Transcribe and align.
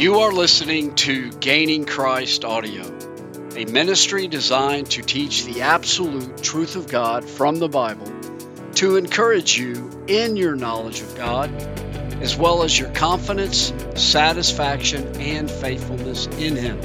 You 0.00 0.20
are 0.20 0.32
listening 0.32 0.94
to 0.94 1.30
Gaining 1.30 1.84
Christ 1.84 2.42
Audio, 2.42 2.84
a 3.54 3.66
ministry 3.66 4.28
designed 4.28 4.90
to 4.92 5.02
teach 5.02 5.44
the 5.44 5.60
absolute 5.60 6.42
truth 6.42 6.74
of 6.74 6.88
God 6.88 7.22
from 7.22 7.56
the 7.56 7.68
Bible, 7.68 8.10
to 8.76 8.96
encourage 8.96 9.58
you 9.58 9.90
in 10.06 10.36
your 10.38 10.56
knowledge 10.56 11.02
of 11.02 11.14
God, 11.16 11.52
as 12.22 12.34
well 12.34 12.62
as 12.62 12.78
your 12.78 12.88
confidence, 12.92 13.74
satisfaction, 13.94 15.06
and 15.20 15.50
faithfulness 15.50 16.28
in 16.38 16.56
Him. 16.56 16.80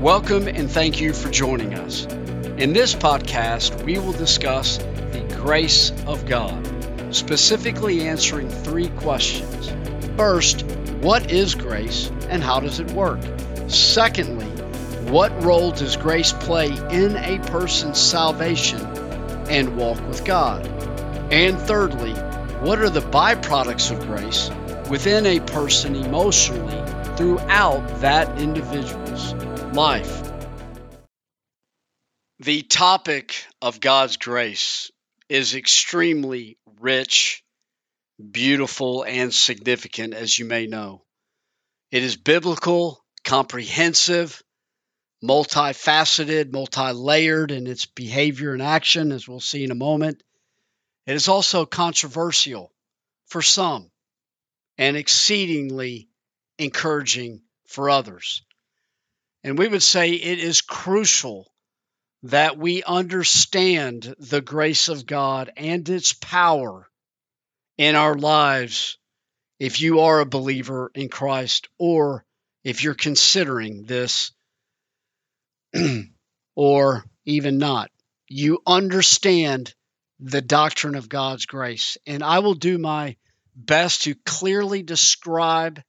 Welcome 0.00 0.48
and 0.48 0.70
thank 0.70 1.02
you 1.02 1.12
for 1.12 1.28
joining 1.28 1.74
us. 1.74 2.06
In 2.06 2.72
this 2.72 2.94
podcast, 2.94 3.84
we 3.84 3.98
will 3.98 4.12
discuss 4.12 4.78
the 4.78 5.30
grace 5.42 5.92
of 6.06 6.24
God, 6.24 7.14
specifically 7.14 8.08
answering 8.08 8.48
three 8.48 8.88
questions. 8.88 9.70
First, 10.16 10.64
what 11.04 11.30
is 11.30 11.54
grace 11.54 12.10
and 12.30 12.42
how 12.42 12.60
does 12.60 12.80
it 12.80 12.90
work? 12.92 13.20
Secondly, 13.68 14.46
what 15.12 15.44
role 15.44 15.70
does 15.70 15.98
grace 15.98 16.32
play 16.32 16.68
in 16.68 17.14
a 17.16 17.38
person's 17.50 17.98
salvation 18.00 18.80
and 19.50 19.76
walk 19.76 20.00
with 20.08 20.24
God? 20.24 20.66
And 21.30 21.58
thirdly, 21.58 22.14
what 22.62 22.78
are 22.78 22.88
the 22.88 23.02
byproducts 23.02 23.90
of 23.90 24.06
grace 24.06 24.50
within 24.88 25.26
a 25.26 25.40
person 25.40 25.94
emotionally 25.94 26.82
throughout 27.18 27.86
that 28.00 28.40
individual's 28.40 29.34
life? 29.74 30.22
The 32.38 32.62
topic 32.62 33.44
of 33.60 33.78
God's 33.78 34.16
grace 34.16 34.90
is 35.28 35.54
extremely 35.54 36.56
rich 36.80 37.43
beautiful, 38.30 39.02
and 39.02 39.34
significant, 39.34 40.14
as 40.14 40.38
you 40.38 40.44
may 40.44 40.66
know. 40.66 41.04
It 41.90 42.02
is 42.02 42.16
biblical, 42.16 43.04
comprehensive, 43.24 44.42
multifaceted, 45.22 46.52
multi 46.52 46.92
layered 46.92 47.50
in 47.50 47.66
its 47.66 47.86
behavior 47.86 48.52
and 48.52 48.62
action, 48.62 49.12
as 49.12 49.26
we'll 49.26 49.40
see 49.40 49.64
in 49.64 49.70
a 49.70 49.76
moment. 49.76 50.22
It 51.06 51.14
is 51.14 51.28
also 51.28 51.66
controversial 51.66 52.72
for 53.26 53.42
some 53.42 53.90
and 54.78 54.96
exceedingly 54.96 56.08
encouraging 56.58 57.42
for 57.68 57.90
others. 57.90 58.42
And 59.42 59.58
we 59.58 59.68
would 59.68 59.82
say 59.82 60.12
it 60.12 60.38
is 60.38 60.62
crucial 60.62 61.52
that 62.24 62.56
we 62.56 62.82
understand 62.82 64.14
the 64.18 64.40
grace 64.40 64.88
of 64.88 65.04
God 65.04 65.52
and 65.56 65.86
its 65.88 66.14
power 66.14 66.88
in 67.78 67.96
our 67.96 68.14
lives 68.14 68.98
if 69.58 69.80
you 69.80 70.00
are 70.00 70.20
a 70.20 70.26
believer 70.26 70.90
in 70.94 71.08
Christ 71.08 71.68
or 71.78 72.24
if 72.62 72.82
you're 72.82 72.94
considering 72.94 73.84
this 73.84 74.32
or 76.54 77.04
even 77.24 77.58
not. 77.58 77.90
You 78.28 78.60
understand 78.66 79.74
the 80.20 80.40
doctrine 80.40 80.94
of 80.94 81.08
God's 81.08 81.46
grace. 81.46 81.98
And 82.06 82.22
I 82.22 82.38
will 82.40 82.54
do 82.54 82.78
my 82.78 83.16
best 83.54 84.02
to 84.02 84.14
clearly 84.14 84.82
describe 84.82 85.82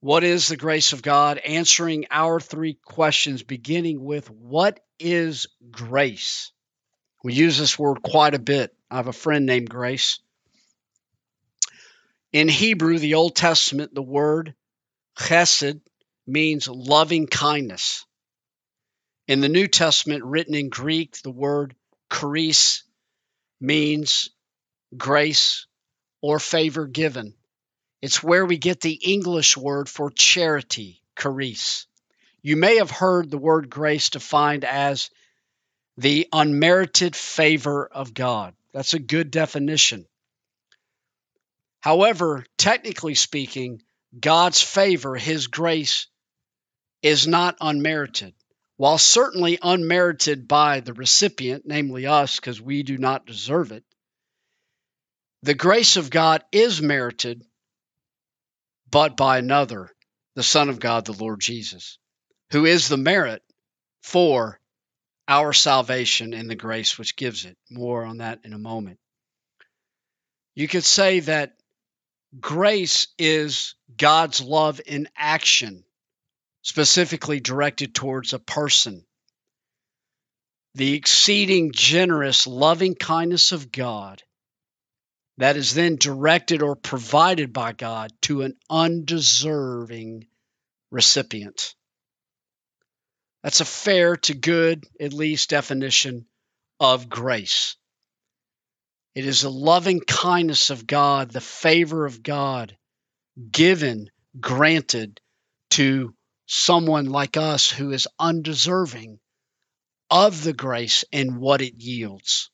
what 0.00 0.24
is 0.24 0.48
the 0.48 0.56
grace 0.56 0.92
of 0.92 1.02
God, 1.02 1.38
answering 1.38 2.06
our 2.10 2.40
three 2.40 2.74
questions, 2.74 3.42
beginning 3.42 4.02
with 4.02 4.30
what 4.30 4.80
is 4.98 5.46
grace? 5.70 6.52
We 7.22 7.34
use 7.34 7.58
this 7.58 7.78
word 7.78 8.02
quite 8.02 8.34
a 8.34 8.38
bit. 8.38 8.74
I 8.90 8.96
have 8.96 9.08
a 9.08 9.12
friend 9.12 9.46
named 9.46 9.68
Grace. 9.68 10.20
In 12.32 12.48
Hebrew, 12.48 12.98
the 12.98 13.14
Old 13.14 13.36
Testament, 13.36 13.94
the 13.94 14.02
word 14.02 14.54
chesed 15.18 15.80
means 16.26 16.68
loving 16.68 17.26
kindness. 17.26 18.06
In 19.28 19.40
the 19.40 19.48
New 19.48 19.68
Testament, 19.68 20.24
written 20.24 20.54
in 20.54 20.70
Greek, 20.70 21.20
the 21.22 21.30
word 21.30 21.74
charis 22.12 22.84
means 23.60 24.30
grace 24.96 25.66
or 26.22 26.38
favor 26.38 26.86
given. 26.86 27.34
It's 28.00 28.22
where 28.22 28.46
we 28.46 28.56
get 28.56 28.80
the 28.80 28.94
English 28.94 29.56
word 29.56 29.88
for 29.88 30.10
charity, 30.10 31.02
charis. 31.18 31.86
You 32.42 32.56
may 32.56 32.76
have 32.76 32.90
heard 32.90 33.30
the 33.30 33.38
word 33.38 33.68
grace 33.68 34.08
defined 34.08 34.64
as 34.64 35.10
the 36.00 36.26
unmerited 36.32 37.14
favor 37.14 37.86
of 37.86 38.14
God. 38.14 38.54
That's 38.72 38.94
a 38.94 38.98
good 38.98 39.30
definition. 39.30 40.06
However, 41.80 42.46
technically 42.56 43.14
speaking, 43.14 43.82
God's 44.18 44.62
favor, 44.62 45.14
His 45.14 45.48
grace, 45.48 46.06
is 47.02 47.26
not 47.26 47.58
unmerited. 47.60 48.32
While 48.78 48.96
certainly 48.96 49.58
unmerited 49.60 50.48
by 50.48 50.80
the 50.80 50.94
recipient, 50.94 51.64
namely 51.66 52.06
us, 52.06 52.36
because 52.36 52.62
we 52.62 52.82
do 52.82 52.96
not 52.96 53.26
deserve 53.26 53.70
it, 53.70 53.84
the 55.42 55.54
grace 55.54 55.98
of 55.98 56.08
God 56.08 56.42
is 56.50 56.80
merited, 56.80 57.44
but 58.90 59.18
by 59.18 59.36
another, 59.36 59.90
the 60.34 60.42
Son 60.42 60.70
of 60.70 60.80
God, 60.80 61.04
the 61.04 61.12
Lord 61.12 61.40
Jesus, 61.40 61.98
who 62.52 62.64
is 62.64 62.88
the 62.88 62.96
merit 62.96 63.42
for 64.02 64.59
our 65.30 65.52
salvation 65.52 66.34
and 66.34 66.50
the 66.50 66.56
grace 66.56 66.98
which 66.98 67.14
gives 67.14 67.44
it. 67.44 67.56
More 67.70 68.04
on 68.04 68.18
that 68.18 68.40
in 68.44 68.52
a 68.52 68.58
moment. 68.58 68.98
You 70.56 70.66
could 70.66 70.84
say 70.84 71.20
that 71.20 71.56
grace 72.40 73.06
is 73.16 73.76
God's 73.96 74.40
love 74.40 74.80
in 74.84 75.08
action, 75.16 75.84
specifically 76.62 77.38
directed 77.38 77.94
towards 77.94 78.32
a 78.32 78.40
person. 78.40 79.06
The 80.74 80.94
exceeding 80.94 81.70
generous 81.72 82.48
loving 82.48 82.96
kindness 82.96 83.52
of 83.52 83.70
God 83.70 84.22
that 85.38 85.56
is 85.56 85.74
then 85.74 85.94
directed 85.94 86.60
or 86.60 86.74
provided 86.74 87.52
by 87.52 87.72
God 87.72 88.12
to 88.22 88.42
an 88.42 88.56
undeserving 88.68 90.26
recipient. 90.90 91.76
That's 93.42 93.60
a 93.60 93.64
fair 93.64 94.16
to 94.16 94.34
good, 94.34 94.84
at 95.00 95.12
least, 95.12 95.50
definition 95.50 96.26
of 96.78 97.08
grace. 97.08 97.76
It 99.14 99.26
is 99.26 99.40
the 99.42 99.50
loving 99.50 100.00
kindness 100.00 100.70
of 100.70 100.86
God, 100.86 101.30
the 101.30 101.40
favor 101.40 102.06
of 102.06 102.22
God 102.22 102.76
given, 103.50 104.10
granted 104.38 105.20
to 105.70 106.14
someone 106.46 107.06
like 107.06 107.36
us 107.36 107.70
who 107.70 107.92
is 107.92 108.08
undeserving 108.18 109.18
of 110.10 110.42
the 110.42 110.52
grace 110.52 111.04
and 111.12 111.38
what 111.38 111.62
it 111.62 111.80
yields. 111.80 112.50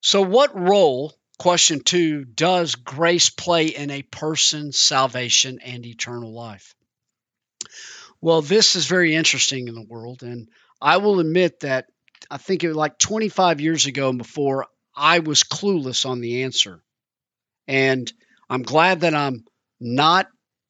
So, 0.00 0.22
what 0.22 0.58
role, 0.58 1.14
question 1.38 1.80
two, 1.80 2.24
does 2.24 2.74
grace 2.74 3.30
play 3.30 3.66
in 3.68 3.90
a 3.90 4.02
person's 4.02 4.78
salvation 4.78 5.60
and 5.60 5.86
eternal 5.86 6.32
life? 6.32 6.74
Well, 8.26 8.42
this 8.42 8.74
is 8.74 8.86
very 8.86 9.14
interesting 9.14 9.68
in 9.68 9.76
the 9.76 9.86
world. 9.88 10.24
And 10.24 10.48
I 10.82 10.96
will 10.96 11.20
admit 11.20 11.60
that 11.60 11.86
I 12.28 12.38
think 12.38 12.64
it 12.64 12.66
was 12.66 12.76
like 12.76 12.98
25 12.98 13.60
years 13.60 13.86
ago 13.86 14.12
before 14.12 14.66
I 14.96 15.20
was 15.20 15.44
clueless 15.44 16.04
on 16.04 16.20
the 16.20 16.42
answer. 16.42 16.82
And 17.68 18.12
I'm 18.50 18.62
glad 18.62 19.02
that 19.02 19.14
I'm 19.14 19.44
not 19.78 20.26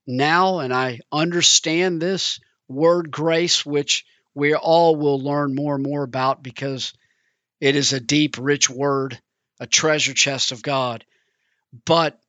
now 0.07 0.59
and 0.59 0.71
I 0.71 1.01
understand 1.11 1.99
this 1.99 2.41
word 2.69 3.11
grace, 3.11 3.65
which 3.65 4.05
we 4.35 4.55
all 4.55 4.95
will 4.95 5.19
learn 5.19 5.55
more 5.55 5.77
and 5.77 5.83
more 5.83 6.03
about 6.03 6.43
because 6.43 6.93
it 7.59 7.75
is 7.75 7.95
a 7.95 8.01
deep, 8.01 8.37
rich 8.39 8.69
word, 8.69 9.19
a 9.61 9.67
treasure 9.67 10.13
chest 10.13 10.53
of 10.53 10.63
God. 10.63 11.07
But 11.87 12.21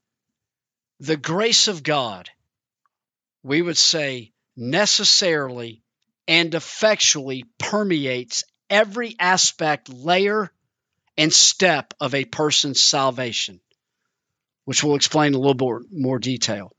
the 1.01 1.17
grace 1.17 1.67
of 1.67 1.83
God, 1.83 2.29
we 3.43 3.61
would 3.61 3.77
say, 3.77 4.31
necessarily 4.57 5.83
and 6.27 6.53
effectually 6.53 7.45
permeates 7.57 8.43
every 8.69 9.15
aspect, 9.19 9.87
layer, 9.87 10.51
and 11.17 11.31
step 11.31 11.93
of 11.99 12.13
a 12.13 12.25
person's 12.25 12.81
salvation, 12.81 13.61
which 14.65 14.83
we'll 14.83 14.95
explain 14.95 15.29
in 15.29 15.35
a 15.35 15.39
little 15.39 15.55
more, 15.55 15.83
more 15.91 16.19
detail. 16.19 16.71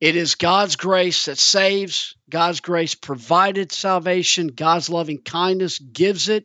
It 0.00 0.16
is 0.16 0.34
God's 0.34 0.76
grace 0.76 1.26
that 1.26 1.38
saves. 1.38 2.14
God's 2.28 2.60
grace 2.60 2.94
provided 2.94 3.72
salvation. 3.72 4.48
God's 4.48 4.90
loving 4.90 5.22
kindness 5.22 5.78
gives 5.78 6.28
it. 6.28 6.44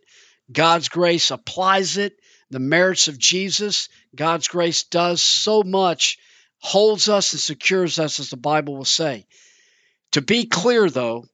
God's 0.51 0.88
grace 0.88 1.31
applies 1.31 1.98
it. 1.98 2.13
The 2.51 2.60
merits 2.60 3.07
of 3.07 3.18
Jesus, 3.18 3.90
God's 4.16 4.48
grace 4.48 4.84
does 4.84 5.22
so 5.22 5.62
much 5.63 6.18
holds 6.59 7.09
us 7.09 7.33
and 7.33 7.39
secures 7.39 8.00
us, 8.00 8.19
as 8.19 8.29
the 8.29 8.38
Bible 8.38 8.77
will 8.77 8.85
say. 8.85 9.25
To 10.11 10.21
be 10.21 10.45
clear, 10.45 10.89
though, 10.89 11.25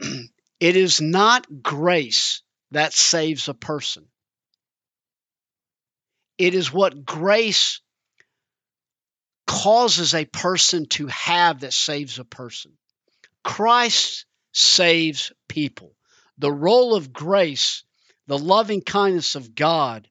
it 0.00 0.76
is 0.76 1.00
not 1.00 1.46
grace 1.62 2.42
that 2.70 2.92
saves 2.92 3.48
a 3.48 3.54
person. 3.54 4.06
It 6.38 6.54
is 6.54 6.72
what 6.72 7.04
grace 7.04 7.80
causes 9.46 10.14
a 10.14 10.24
person 10.24 10.86
to 10.86 11.06
have 11.06 11.60
that 11.60 11.72
saves 11.72 12.18
a 12.18 12.24
person. 12.24 12.72
Christ 13.42 14.26
saves 14.52 15.32
people. 15.48 15.94
The 16.38 16.52
role 16.52 16.94
of 16.94 17.12
grace, 17.12 17.84
the 18.26 18.38
loving 18.38 18.82
kindness 18.82 19.34
of 19.34 19.54
God, 19.54 20.08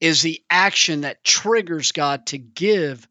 is 0.00 0.22
the 0.22 0.42
action 0.48 1.02
that 1.02 1.24
triggers 1.24 1.92
God 1.92 2.26
to 2.26 2.38
give 2.38 3.06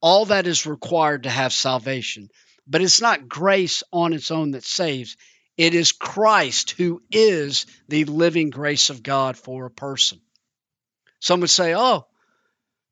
all 0.00 0.26
that 0.26 0.46
is 0.46 0.66
required 0.66 1.24
to 1.24 1.30
have 1.30 1.52
salvation. 1.52 2.28
But 2.66 2.82
it's 2.82 3.00
not 3.00 3.28
grace 3.28 3.82
on 3.92 4.12
its 4.12 4.30
own 4.30 4.52
that 4.52 4.64
saves, 4.64 5.16
it 5.56 5.74
is 5.74 5.92
Christ 5.92 6.72
who 6.72 7.02
is 7.10 7.66
the 7.88 8.04
living 8.04 8.50
grace 8.50 8.90
of 8.90 9.02
God 9.02 9.36
for 9.36 9.66
a 9.66 9.70
person. 9.70 10.20
Some 11.20 11.40
would 11.40 11.50
say, 11.50 11.74
oh, 11.74 12.06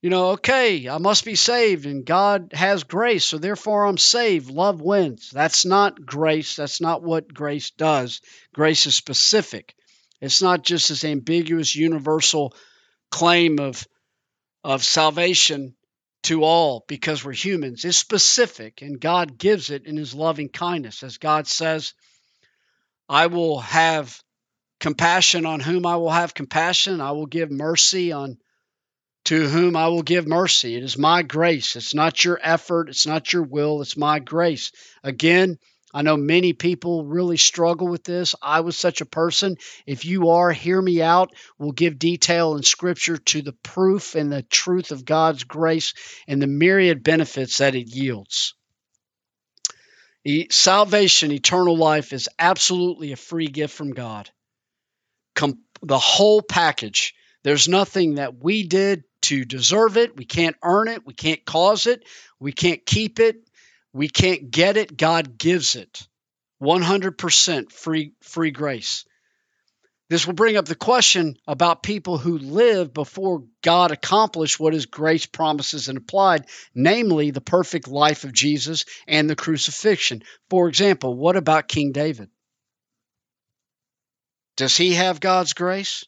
you 0.03 0.11
know, 0.11 0.31
okay, 0.31 0.89
I 0.89 0.99
must 0.99 1.25
be 1.25 1.37
saved 1.37 1.87
and 1.87 2.05
God 2.05 2.53
has 2.53 2.85
grace, 2.85 3.25
so 3.25 3.39
therefore 3.39 3.87
I'm 3.87 3.99
saved. 3.99 4.51
Love 4.51 4.81
wins. 4.81 5.31
That's 5.31 5.65
not 5.65 6.05
grace. 6.05 6.57
That's 6.57 6.81
not 6.81 7.03
what 7.03 7.33
grace 7.33 7.71
does. 7.71 8.21
Grace 8.53 8.87
is 8.87 8.95
specific. 8.95 9.75
It's 10.21 10.43
not 10.43 10.65
just 10.65 10.89
this 10.89 11.05
ambiguous, 11.05 11.77
universal 11.77 12.55
claim 13.11 13.59
of, 13.59 13.87
of 14.65 14.85
salvation 14.85 15.75
to 16.25 16.43
all 16.43 16.85
because 16.89 17.25
we're 17.25 17.33
humans. 17.33 17.85
It's 17.85 17.99
specific, 17.99 18.83
and 18.83 19.01
God 19.01 19.39
gives 19.39 19.71
it 19.71 19.87
in 19.87 19.97
His 19.97 20.15
loving 20.15 20.49
kindness. 20.49 21.03
As 21.03 21.19
God 21.19 21.47
says, 21.47 21.95
I 23.09 23.27
will 23.27 23.61
have 23.61 24.21
compassion 24.81 25.47
on 25.47 25.61
whom 25.61 25.87
I 25.87 25.97
will 25.97 26.11
have 26.11 26.35
compassion. 26.35 27.01
I 27.01 27.13
will 27.13 27.27
give 27.27 27.51
mercy 27.51 28.13
on 28.13 28.39
to 29.27 29.49
whom 29.49 29.77
I 29.77 29.89
will 29.89 30.03
give 30.03 30.27
mercy. 30.27 30.77
It 30.77 30.85
is 30.85 30.97
my 30.97 31.23
grace. 31.23 31.77
It's 31.77 31.95
not 31.95 32.25
your 32.25 32.39
effort. 32.43 32.89
It's 32.89 33.07
not 33.07 33.33
your 33.33 33.43
will. 33.43 33.83
It's 33.83 33.97
my 33.97 34.21
grace. 34.21 34.71
Again, 35.03 35.59
I 35.97 36.03
know 36.03 36.19
many 36.19 36.53
people 36.53 37.07
really 37.07 37.39
struggle 37.39 37.89
with 37.89 38.05
this. 38.05 38.35
I 38.43 38.61
was 38.61 38.79
such 38.79 39.01
a 39.01 39.07
person. 39.07 39.57
If 39.87 40.05
you 40.05 40.29
are, 40.29 40.53
hear 40.53 40.81
me 40.81 41.01
out. 41.01 41.35
We'll 41.59 41.73
give 41.73 41.99
detail 41.99 42.55
in 42.55 42.65
Scripture 42.65 43.17
to 43.17 43.41
the 43.41 43.55
proof 43.55 44.15
and 44.15 44.31
the 44.31 44.43
truth 44.43 44.91
of 44.91 45.07
God's 45.07 45.45
grace 45.45 45.95
and 46.29 46.43
the 46.43 46.47
myriad 46.47 47.03
benefits 47.03 47.57
that 47.59 47.75
it 47.75 47.89
yields. 47.89 48.53
Salvation, 50.51 51.33
eternal 51.33 51.79
life, 51.79 52.13
is 52.13 52.29
absolutely 52.39 53.13
a 53.13 53.17
free 53.17 53.49
gift 53.49 53.73
from 53.75 53.93
God. 53.93 54.29
Com- 55.35 55.63
the 55.81 55.99
whole 55.99 56.43
package. 56.43 57.15
There's 57.43 57.69
nothing 57.69 58.17
that 58.17 58.45
we 58.45 58.65
did 58.65 59.05
to 59.23 59.47
deserve 59.47 59.97
it. 59.97 60.15
We 60.15 60.27
can't 60.27 60.57
earn 60.63 60.89
it. 60.89 61.07
We 61.07 61.15
can't 61.15 61.43
cause 61.47 61.87
it. 61.87 62.05
We 62.39 62.53
can't 62.53 62.85
keep 62.85 63.19
it. 63.19 63.46
We 63.97 64.09
can't 64.09 64.51
get 64.51 64.77
it. 64.77 64.95
God 64.95 65.39
gives 65.39 65.75
it. 65.75 66.07
100% 66.63 67.73
free 67.73 68.13
free 68.21 68.51
grace. 68.51 69.07
This 70.11 70.27
will 70.27 70.35
bring 70.35 70.59
up 70.59 70.67
the 70.67 70.75
question 70.75 71.37
about 71.49 71.83
people 71.83 72.19
who 72.19 72.37
live 72.37 72.93
before 72.93 73.45
God 73.63 73.93
accomplished 73.93 74.61
what 74.61 74.75
his 74.75 74.85
grace 74.85 75.25
promises 75.25 75.89
and 75.89 75.97
applied, 75.97 76.45
namely 76.75 77.31
the 77.31 77.41
perfect 77.41 77.89
life 77.89 78.25
of 78.25 78.35
Jesus 78.35 78.85
and 79.09 79.31
the 79.31 79.35
crucifixion. 79.35 80.23
For 80.51 80.69
example, 80.69 81.17
what 81.17 81.37
about 81.37 81.67
King 81.67 81.93
David? 81.93 82.29
Does 84.59 84.77
he 84.77 84.93
have 84.93 85.21
God's 85.21 85.55
grace? 85.55 86.05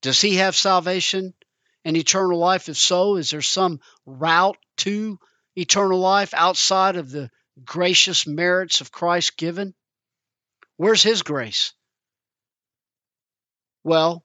Does 0.00 0.22
he 0.22 0.36
have 0.36 0.56
salvation 0.56 1.34
and 1.84 1.98
eternal 1.98 2.38
life? 2.38 2.70
If 2.70 2.78
so, 2.78 3.16
is 3.16 3.30
there 3.30 3.42
some 3.42 3.80
route 4.06 4.56
to 4.78 5.18
eternal 5.56 5.98
life 5.98 6.34
outside 6.34 6.96
of 6.96 7.10
the 7.10 7.30
gracious 7.64 8.26
merits 8.26 8.80
of 8.80 8.92
Christ 8.92 9.36
given? 9.36 9.74
Where's 10.76 11.02
his 11.02 11.22
grace? 11.22 11.72
Well, 13.84 14.24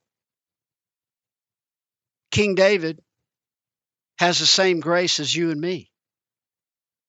King 2.32 2.56
David 2.56 3.00
has 4.18 4.40
the 4.40 4.46
same 4.46 4.80
grace 4.80 5.20
as 5.20 5.36
you 5.36 5.52
and 5.52 5.60
me. 5.60 5.92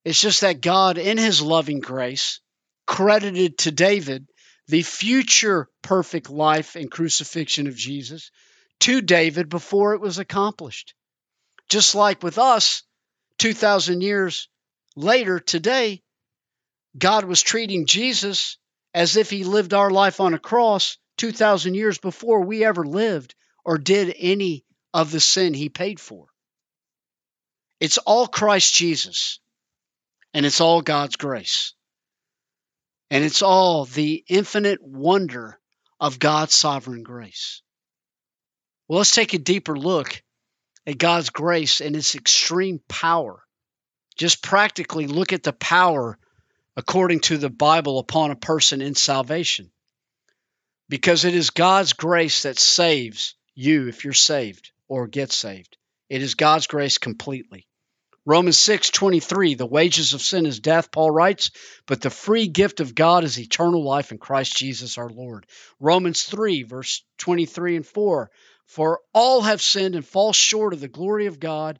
It's 0.03 0.21
just 0.21 0.41
that 0.41 0.61
God, 0.61 0.97
in 0.97 1.17
his 1.17 1.41
loving 1.41 1.79
grace, 1.79 2.39
credited 2.87 3.59
to 3.59 3.71
David 3.71 4.27
the 4.67 4.81
future 4.81 5.67
perfect 5.81 6.29
life 6.29 6.75
and 6.75 6.89
crucifixion 6.89 7.67
of 7.67 7.75
Jesus 7.75 8.31
to 8.79 9.01
David 9.01 9.49
before 9.49 9.93
it 9.93 10.01
was 10.01 10.17
accomplished. 10.17 10.93
Just 11.69 11.93
like 11.93 12.23
with 12.23 12.37
us, 12.37 12.83
2,000 13.37 14.01
years 14.01 14.49
later, 14.95 15.39
today, 15.39 16.01
God 16.97 17.25
was 17.25 17.41
treating 17.41 17.85
Jesus 17.85 18.57
as 18.93 19.15
if 19.15 19.29
he 19.29 19.43
lived 19.43 19.73
our 19.73 19.89
life 19.89 20.19
on 20.19 20.33
a 20.33 20.39
cross 20.39 20.97
2,000 21.17 21.75
years 21.75 21.97
before 21.97 22.41
we 22.41 22.65
ever 22.65 22.85
lived 22.85 23.35
or 23.63 23.77
did 23.77 24.13
any 24.17 24.65
of 24.93 25.11
the 25.11 25.19
sin 25.19 25.53
he 25.53 25.69
paid 25.69 25.99
for. 25.99 26.27
It's 27.79 27.97
all 27.97 28.27
Christ 28.27 28.73
Jesus, 28.73 29.39
and 30.33 30.45
it's 30.45 30.61
all 30.61 30.81
God's 30.81 31.15
grace. 31.15 31.73
And 33.09 33.23
it's 33.23 33.41
all 33.41 33.85
the 33.85 34.23
infinite 34.27 34.81
wonder 34.81 35.59
of 35.99 36.19
God's 36.19 36.55
sovereign 36.55 37.03
grace. 37.03 37.61
Well, 38.87 38.99
let's 38.99 39.15
take 39.15 39.33
a 39.33 39.37
deeper 39.37 39.77
look 39.77 40.21
at 40.85 40.97
God's 40.97 41.29
grace 41.29 41.81
and 41.81 41.95
its 41.95 42.15
extreme 42.15 42.79
power. 42.87 43.43
Just 44.15 44.43
practically 44.43 45.07
look 45.07 45.33
at 45.33 45.43
the 45.43 45.53
power 45.53 46.17
according 46.75 47.21
to 47.21 47.37
the 47.37 47.49
Bible 47.49 47.99
upon 47.99 48.31
a 48.31 48.35
person 48.35 48.81
in 48.81 48.95
salvation 48.95 49.71
because 50.89 51.23
it 51.25 51.33
is 51.33 51.51
God's 51.51 51.93
grace 51.93 52.43
that 52.43 52.59
saves 52.59 53.35
you 53.55 53.87
if 53.87 54.03
you're 54.03 54.13
saved 54.13 54.71
or 54.87 55.07
get 55.07 55.31
saved. 55.31 55.77
It 56.09 56.21
is 56.21 56.35
God's 56.35 56.67
grace 56.67 56.97
completely. 56.97 57.65
Romans 58.25 58.57
6:23 58.57 59.57
The 59.57 59.65
wages 59.65 60.13
of 60.13 60.21
sin 60.21 60.45
is 60.45 60.59
death 60.59 60.91
Paul 60.91 61.09
writes 61.09 61.51
but 61.87 62.01
the 62.01 62.11
free 62.11 62.47
gift 62.47 62.79
of 62.79 62.93
God 62.93 63.23
is 63.23 63.39
eternal 63.39 63.83
life 63.83 64.11
in 64.11 64.19
Christ 64.19 64.55
Jesus 64.55 64.97
our 64.97 65.09
Lord. 65.09 65.47
Romans 65.79 66.23
3 66.23 66.63
verse 66.63 67.03
23 67.17 67.77
and 67.77 67.85
4 67.85 68.29
For 68.65 69.01
all 69.13 69.41
have 69.41 69.61
sinned 69.61 69.95
and 69.95 70.05
fall 70.05 70.33
short 70.33 70.73
of 70.73 70.81
the 70.81 70.87
glory 70.87 71.25
of 71.25 71.39
God 71.39 71.79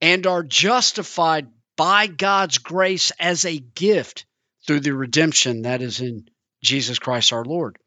and 0.00 0.26
are 0.26 0.42
justified 0.42 1.48
by 1.76 2.06
God's 2.06 2.58
grace 2.58 3.12
as 3.18 3.44
a 3.44 3.58
gift 3.58 4.24
through 4.66 4.80
the 4.80 4.94
redemption 4.94 5.62
that 5.62 5.82
is 5.82 6.00
in 6.00 6.28
Jesus 6.62 6.98
Christ 6.98 7.32
our 7.32 7.44
Lord. 7.44 7.78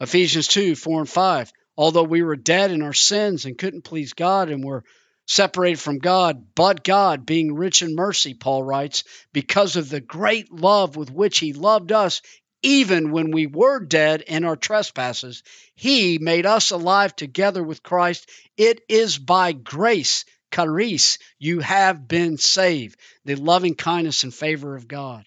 Ephesians 0.00 0.48
2 0.48 0.74
4 0.74 1.00
and 1.00 1.08
5. 1.08 1.52
Although 1.76 2.04
we 2.04 2.22
were 2.22 2.36
dead 2.36 2.70
in 2.70 2.82
our 2.82 2.92
sins 2.92 3.44
and 3.44 3.58
couldn't 3.58 3.84
please 3.84 4.12
God 4.12 4.48
and 4.48 4.64
were 4.64 4.84
separated 5.26 5.80
from 5.80 5.98
God, 5.98 6.54
but 6.54 6.84
God, 6.84 7.26
being 7.26 7.54
rich 7.54 7.82
in 7.82 7.94
mercy, 7.94 8.34
Paul 8.34 8.62
writes, 8.62 9.04
because 9.32 9.76
of 9.76 9.88
the 9.88 10.00
great 10.00 10.52
love 10.52 10.96
with 10.96 11.10
which 11.10 11.38
He 11.38 11.52
loved 11.52 11.92
us, 11.92 12.22
even 12.62 13.10
when 13.10 13.30
we 13.30 13.46
were 13.46 13.80
dead 13.80 14.22
in 14.22 14.44
our 14.44 14.56
trespasses, 14.56 15.42
He 15.74 16.18
made 16.18 16.46
us 16.46 16.70
alive 16.70 17.14
together 17.16 17.62
with 17.62 17.82
Christ. 17.82 18.28
It 18.56 18.80
is 18.88 19.18
by 19.18 19.52
grace, 19.52 20.24
charis, 20.52 21.18
you 21.38 21.60
have 21.60 22.06
been 22.06 22.38
saved, 22.38 22.98
the 23.24 23.34
loving 23.34 23.74
kindness 23.74 24.22
and 24.24 24.34
favor 24.34 24.76
of 24.76 24.88
God. 24.88 25.26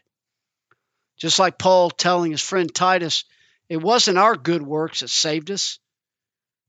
Just 1.18 1.39
like 1.39 1.58
Paul 1.58 1.89
telling 1.89 2.32
his 2.32 2.42
friend 2.42 2.74
Titus, 2.74 3.25
it 3.70 3.77
wasn't 3.77 4.20
our 4.20 4.36
good 4.36 4.62
works 4.62 5.01
that 5.01 5.10
saved 5.10 5.51
us, 5.51 5.80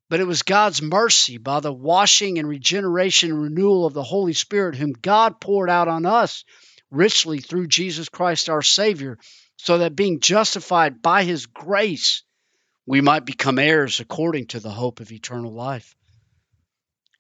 but 0.09 0.21
it 0.21 0.27
was 0.27 0.43
God's 0.43 0.81
mercy 0.81 1.39
by 1.39 1.61
the 1.61 1.73
washing 1.73 2.39
and 2.39 2.49
regeneration 2.49 3.31
and 3.31 3.43
renewal 3.43 3.85
of 3.85 3.95
the 3.95 4.03
Holy 4.03 4.33
Spirit, 4.33 4.75
whom 4.75 4.93
God 4.93 5.41
poured 5.41 5.69
out 5.69 5.89
on 5.89 6.07
us 6.07 6.45
richly 6.91 7.41
through 7.41 7.67
Jesus 7.67 8.09
Christ 8.09 8.49
our 8.49 8.63
Savior, 8.63 9.19
so 9.57 9.79
that 9.79 9.97
being 9.97 10.21
justified 10.21 11.03
by 11.03 11.25
His 11.25 11.47
grace, 11.47 12.23
we 12.87 13.01
might 13.01 13.27
become 13.27 13.59
heirs 13.59 14.01
according 14.01 14.47
to 14.49 14.61
the 14.61 14.71
hope 14.71 15.01
of 15.01 15.13
eternal 15.13 15.53
life. 15.53 15.95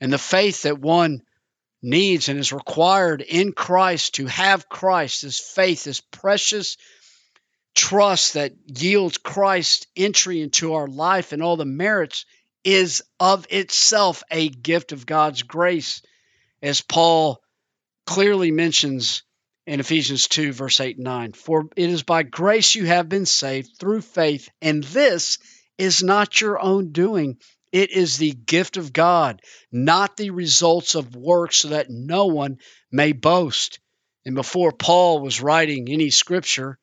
And 0.00 0.12
the 0.12 0.18
faith 0.18 0.62
that 0.62 0.78
one 0.78 1.23
needs 1.83 2.28
and 2.28 2.38
is 2.38 2.52
required 2.52 3.21
in 3.21 3.52
Christ 3.52 4.14
to 4.14 4.26
have 4.26 4.68
Christ, 4.68 5.23
this 5.23 5.38
faith, 5.38 5.85
this 5.85 6.00
precious 6.00 6.76
trust 7.75 8.35
that 8.35 8.52
yields 8.66 9.18
Christ 9.18 9.87
entry 9.97 10.40
into 10.40 10.75
our 10.75 10.88
life 10.88 11.33
and 11.33 11.42
all 11.42 11.57
the 11.57 11.64
merits 11.64 12.25
is 12.65 13.03
of 13.21 13.47
itself 13.50 14.23
a 14.31 14.49
gift 14.49 14.93
of 14.93 15.07
God's 15.07 15.43
grace, 15.43 16.03
as 16.62 16.81
Paul 16.81 17.41
clearly 18.07 18.50
mentions 18.50 19.23
in 19.67 19.81
Ephesians 19.81 20.29
2, 20.29 20.53
verse 20.53 20.81
8 20.81 20.97
and 20.97 21.05
9. 21.05 21.33
For 21.33 21.69
it 21.77 21.91
is 21.91 22.03
by 22.03 22.23
grace 22.23 22.75
you 22.75 22.87
have 22.87 23.09
been 23.09 23.27
saved 23.27 23.77
through 23.79 24.00
faith, 24.00 24.49
and 24.62 24.83
this 24.83 25.38
is 25.77 26.03
not 26.03 26.41
your 26.41 26.59
own 26.59 26.93
doing. 26.93 27.37
It 27.71 27.91
is 27.91 28.17
the 28.17 28.33
gift 28.33 28.79
of 28.79 28.95
God, 28.95 29.43
not 29.71 30.17
the 30.17 30.31
results 30.31 30.95
of 30.95 31.15
works, 31.15 31.59
so 31.59 31.69
that 31.69 31.91
no 31.91 32.27
one 32.27 32.59
may 32.91 33.12
boast. 33.12 33.79
And 34.25 34.35
before 34.35 34.73
Paul 34.73 35.21
was 35.21 35.43
writing 35.43 35.88
any 35.88 36.11
scripture 36.11 36.79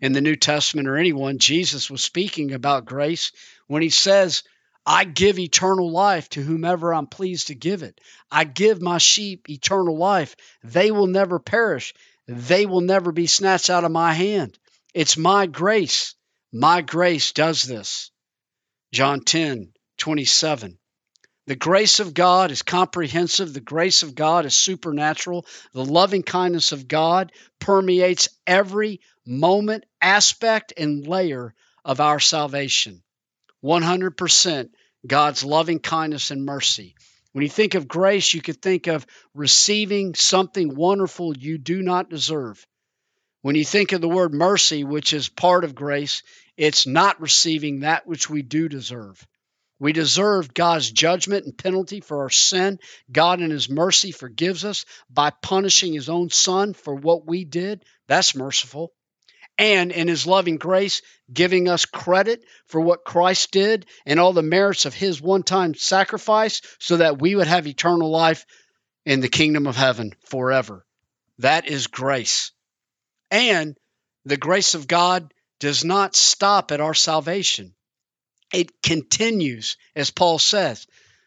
in 0.00 0.12
the 0.12 0.20
New 0.20 0.36
Testament 0.36 0.88
or 0.88 0.96
anyone, 0.96 1.38
Jesus 1.38 1.90
was 1.90 2.02
speaking 2.02 2.52
about 2.52 2.86
grace 2.86 3.30
when 3.66 3.82
he 3.82 3.90
says, 3.90 4.42
I 4.88 5.04
give 5.04 5.38
eternal 5.38 5.90
life 5.90 6.28
to 6.30 6.42
whomever 6.42 6.94
I'm 6.94 7.08
pleased 7.08 7.48
to 7.48 7.56
give 7.56 7.82
it. 7.82 8.00
I 8.30 8.44
give 8.44 8.80
my 8.80 8.98
sheep 8.98 9.50
eternal 9.50 9.98
life. 9.98 10.36
They 10.62 10.92
will 10.92 11.08
never 11.08 11.40
perish. 11.40 11.92
They 12.28 12.66
will 12.66 12.82
never 12.82 13.10
be 13.10 13.26
snatched 13.26 13.68
out 13.68 13.82
of 13.84 13.90
my 13.90 14.12
hand. 14.12 14.56
It's 14.94 15.16
my 15.16 15.46
grace. 15.46 16.14
My 16.52 16.82
grace 16.82 17.32
does 17.32 17.62
this. 17.62 18.12
John 18.92 19.20
10, 19.20 19.72
27. 19.98 20.78
The 21.48 21.56
grace 21.56 22.00
of 22.00 22.14
God 22.14 22.50
is 22.52 22.62
comprehensive. 22.62 23.52
The 23.52 23.60
grace 23.60 24.04
of 24.04 24.14
God 24.14 24.46
is 24.46 24.54
supernatural. 24.54 25.46
The 25.72 25.84
loving 25.84 26.22
kindness 26.22 26.70
of 26.72 26.86
God 26.86 27.32
permeates 27.58 28.28
every 28.46 29.00
moment, 29.26 29.84
aspect, 30.00 30.72
and 30.76 31.06
layer 31.06 31.54
of 31.84 32.00
our 32.00 32.20
salvation. 32.20 33.02
100% 33.66 34.68
God's 35.06 35.44
loving 35.44 35.80
kindness 35.80 36.30
and 36.30 36.44
mercy. 36.44 36.94
When 37.32 37.42
you 37.42 37.48
think 37.50 37.74
of 37.74 37.88
grace, 37.88 38.32
you 38.32 38.40
could 38.40 38.62
think 38.62 38.86
of 38.86 39.06
receiving 39.34 40.14
something 40.14 40.74
wonderful 40.74 41.36
you 41.36 41.58
do 41.58 41.82
not 41.82 42.08
deserve. 42.08 42.64
When 43.42 43.56
you 43.56 43.64
think 43.64 43.92
of 43.92 44.00
the 44.00 44.08
word 44.08 44.32
mercy, 44.32 44.84
which 44.84 45.12
is 45.12 45.28
part 45.28 45.64
of 45.64 45.74
grace, 45.74 46.22
it's 46.56 46.86
not 46.86 47.20
receiving 47.20 47.80
that 47.80 48.06
which 48.06 48.30
we 48.30 48.42
do 48.42 48.68
deserve. 48.68 49.26
We 49.78 49.92
deserve 49.92 50.54
God's 50.54 50.90
judgment 50.90 51.44
and 51.44 51.56
penalty 51.58 52.00
for 52.00 52.22
our 52.22 52.30
sin. 52.30 52.78
God, 53.12 53.42
in 53.42 53.50
His 53.50 53.68
mercy, 53.68 54.10
forgives 54.10 54.64
us 54.64 54.86
by 55.10 55.30
punishing 55.30 55.92
His 55.92 56.08
own 56.08 56.30
Son 56.30 56.72
for 56.72 56.94
what 56.94 57.26
we 57.26 57.44
did. 57.44 57.84
That's 58.06 58.34
merciful. 58.34 58.92
And 59.58 59.90
in 59.90 60.08
His 60.08 60.26
loving 60.26 60.56
grace, 60.56 61.02
giving 61.32 61.68
us 61.68 61.86
credit 61.86 62.44
for 62.66 62.80
what 62.80 63.04
Christ 63.04 63.52
did 63.52 63.86
and 64.04 64.20
all 64.20 64.32
the 64.32 64.42
merits 64.42 64.84
of 64.84 64.94
His 64.94 65.20
one 65.20 65.42
time 65.42 65.74
sacrifice 65.74 66.60
so 66.78 66.98
that 66.98 67.20
we 67.20 67.34
would 67.34 67.46
have 67.46 67.66
eternal 67.66 68.10
life 68.10 68.44
in 69.04 69.20
the 69.20 69.28
kingdom 69.28 69.66
of 69.66 69.76
heaven 69.76 70.12
forever. 70.26 70.84
That 71.38 71.68
is 71.68 71.86
grace. 71.86 72.52
And 73.30 73.76
the 74.24 74.36
grace 74.36 74.74
of 74.74 74.88
God 74.88 75.32
does 75.60 75.84
not 75.84 76.16
stop 76.16 76.72
at 76.72 76.80
our 76.80 76.94
salvation 76.94 77.74
it 78.52 78.82
continues, 78.82 79.76
as 79.94 80.10
Paul 80.10 80.38
says. 80.38 80.86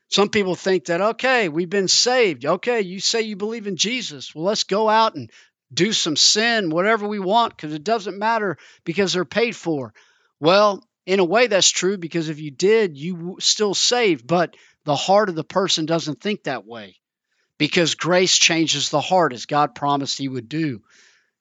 Some 0.09 0.29
people 0.29 0.55
think 0.55 0.85
that, 0.85 1.01
okay, 1.01 1.49
we've 1.49 1.69
been 1.69 1.87
saved. 1.87 2.45
Okay, 2.45 2.81
you 2.81 2.99
say 2.99 3.21
you 3.21 3.35
believe 3.35 3.67
in 3.67 3.75
Jesus. 3.75 4.33
Well, 4.33 4.45
let's 4.45 4.63
go 4.63 4.89
out 4.89 5.15
and 5.15 5.29
do 5.73 5.93
some 5.93 6.15
sin, 6.15 6.69
whatever 6.69 7.07
we 7.07 7.19
want, 7.19 7.55
because 7.55 7.73
it 7.73 7.83
doesn't 7.83 8.17
matter 8.17 8.57
because 8.83 9.13
they're 9.13 9.25
paid 9.25 9.55
for. 9.55 9.93
Well, 10.39 10.83
in 11.05 11.19
a 11.19 11.25
way, 11.25 11.47
that's 11.47 11.69
true 11.69 11.97
because 11.97 12.29
if 12.29 12.39
you 12.39 12.51
did, 12.51 12.97
you 12.97 13.37
still 13.39 13.73
saved, 13.73 14.27
but 14.27 14.55
the 14.85 14.95
heart 14.95 15.29
of 15.29 15.35
the 15.35 15.43
person 15.43 15.85
doesn't 15.85 16.21
think 16.21 16.43
that 16.43 16.65
way 16.65 16.95
because 17.57 17.95
grace 17.95 18.37
changes 18.37 18.89
the 18.89 19.01
heart 19.01 19.33
as 19.33 19.45
God 19.45 19.75
promised 19.75 20.17
He 20.17 20.27
would 20.27 20.49
do. 20.49 20.81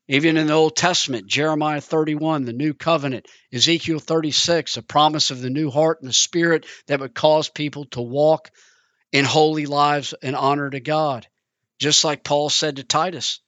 Even 0.08 0.38
in 0.38 0.46
the 0.46 0.54
Old 0.54 0.74
Testament, 0.74 1.26
Jeremiah 1.26 1.82
31, 1.82 2.46
the 2.46 2.54
new 2.54 2.72
covenant, 2.72 3.26
Ezekiel 3.52 3.98
36, 3.98 4.78
a 4.78 4.82
promise 4.82 5.30
of 5.30 5.42
the 5.42 5.50
new 5.50 5.70
heart 5.70 6.00
and 6.00 6.08
the 6.08 6.14
spirit 6.14 6.64
that 6.86 7.00
would 7.00 7.14
cause 7.14 7.50
people 7.50 7.84
to 7.86 8.00
walk 8.00 8.50
in 9.12 9.26
holy 9.26 9.66
lives 9.66 10.14
and 10.22 10.34
honor 10.34 10.70
to 10.70 10.80
God. 10.80 11.26
Just 11.78 12.04
like 12.04 12.24
Paul 12.24 12.48
said 12.48 12.76
to 12.76 12.84
Titus, 12.84 13.40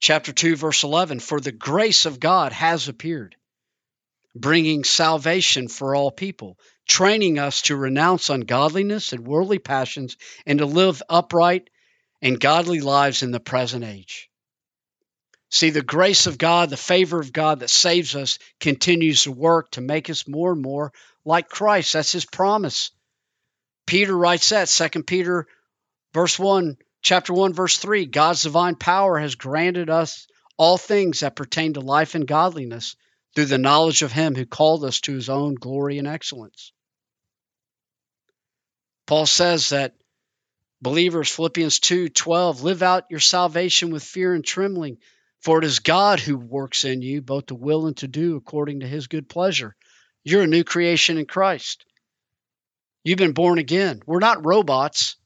chapter 0.00 0.32
2, 0.32 0.56
verse 0.56 0.82
11, 0.82 1.20
for 1.20 1.40
the 1.40 1.52
grace 1.52 2.06
of 2.06 2.18
God 2.18 2.52
has 2.52 2.88
appeared, 2.88 3.36
bringing 4.34 4.82
salvation 4.82 5.68
for 5.68 5.94
all 5.94 6.10
people, 6.10 6.58
training 6.88 7.38
us 7.38 7.62
to 7.62 7.76
renounce 7.76 8.30
ungodliness 8.30 9.12
and 9.12 9.26
worldly 9.26 9.58
passions 9.58 10.16
and 10.46 10.58
to 10.58 10.66
live 10.66 11.02
upright 11.08 11.70
and 12.22 12.40
godly 12.40 12.80
lives 12.80 13.22
in 13.22 13.30
the 13.30 13.40
present 13.40 13.84
age. 13.84 14.30
See, 15.50 15.70
the 15.70 15.82
grace 15.82 16.26
of 16.26 16.38
God, 16.38 16.70
the 16.70 16.76
favor 16.76 17.20
of 17.20 17.32
God 17.32 17.60
that 17.60 17.70
saves 17.70 18.14
us 18.14 18.38
continues 18.60 19.24
to 19.24 19.32
work 19.32 19.72
to 19.72 19.80
make 19.80 20.08
us 20.08 20.28
more 20.28 20.52
and 20.52 20.62
more 20.62 20.92
like 21.24 21.48
Christ. 21.48 21.92
That's 21.92 22.12
his 22.12 22.24
promise. 22.24 22.92
Peter 23.84 24.16
writes 24.16 24.50
that, 24.50 24.68
2 24.68 25.02
Peter 25.02 25.48
verse 26.14 26.38
1, 26.38 26.76
chapter 27.02 27.32
1, 27.32 27.52
verse 27.52 27.78
3. 27.78 28.06
God's 28.06 28.42
divine 28.42 28.76
power 28.76 29.18
has 29.18 29.34
granted 29.34 29.90
us 29.90 30.26
all 30.56 30.78
things 30.78 31.20
that 31.20 31.36
pertain 31.36 31.74
to 31.74 31.80
life 31.80 32.14
and 32.14 32.26
godliness 32.26 32.96
through 33.34 33.46
the 33.46 33.58
knowledge 33.58 34.02
of 34.02 34.12
him 34.12 34.34
who 34.34 34.46
called 34.46 34.84
us 34.84 35.00
to 35.00 35.14
his 35.14 35.28
own 35.28 35.54
glory 35.54 35.98
and 35.98 36.08
excellence. 36.08 36.72
Paul 39.06 39.26
says 39.26 39.70
that 39.70 39.94
believers, 40.82 41.30
Philippians 41.30 41.80
2 41.80 42.08
12, 42.08 42.62
live 42.62 42.82
out 42.82 43.04
your 43.10 43.20
salvation 43.20 43.90
with 43.90 44.04
fear 44.04 44.34
and 44.34 44.44
trembling 44.44 44.98
for 45.40 45.58
it 45.58 45.64
is 45.64 45.78
God 45.78 46.20
who 46.20 46.36
works 46.36 46.84
in 46.84 47.00
you 47.00 47.22
both 47.22 47.46
to 47.46 47.54
will 47.54 47.86
and 47.86 47.96
to 47.98 48.08
do 48.08 48.36
according 48.36 48.80
to 48.80 48.86
his 48.86 49.06
good 49.06 49.28
pleasure. 49.28 49.74
You're 50.22 50.42
a 50.42 50.46
new 50.46 50.64
creation 50.64 51.16
in 51.16 51.24
Christ. 51.24 51.84
You've 53.04 53.18
been 53.18 53.32
born 53.32 53.58
again. 53.58 54.02
We're 54.06 54.18
not 54.18 54.44
robots. 54.44 55.16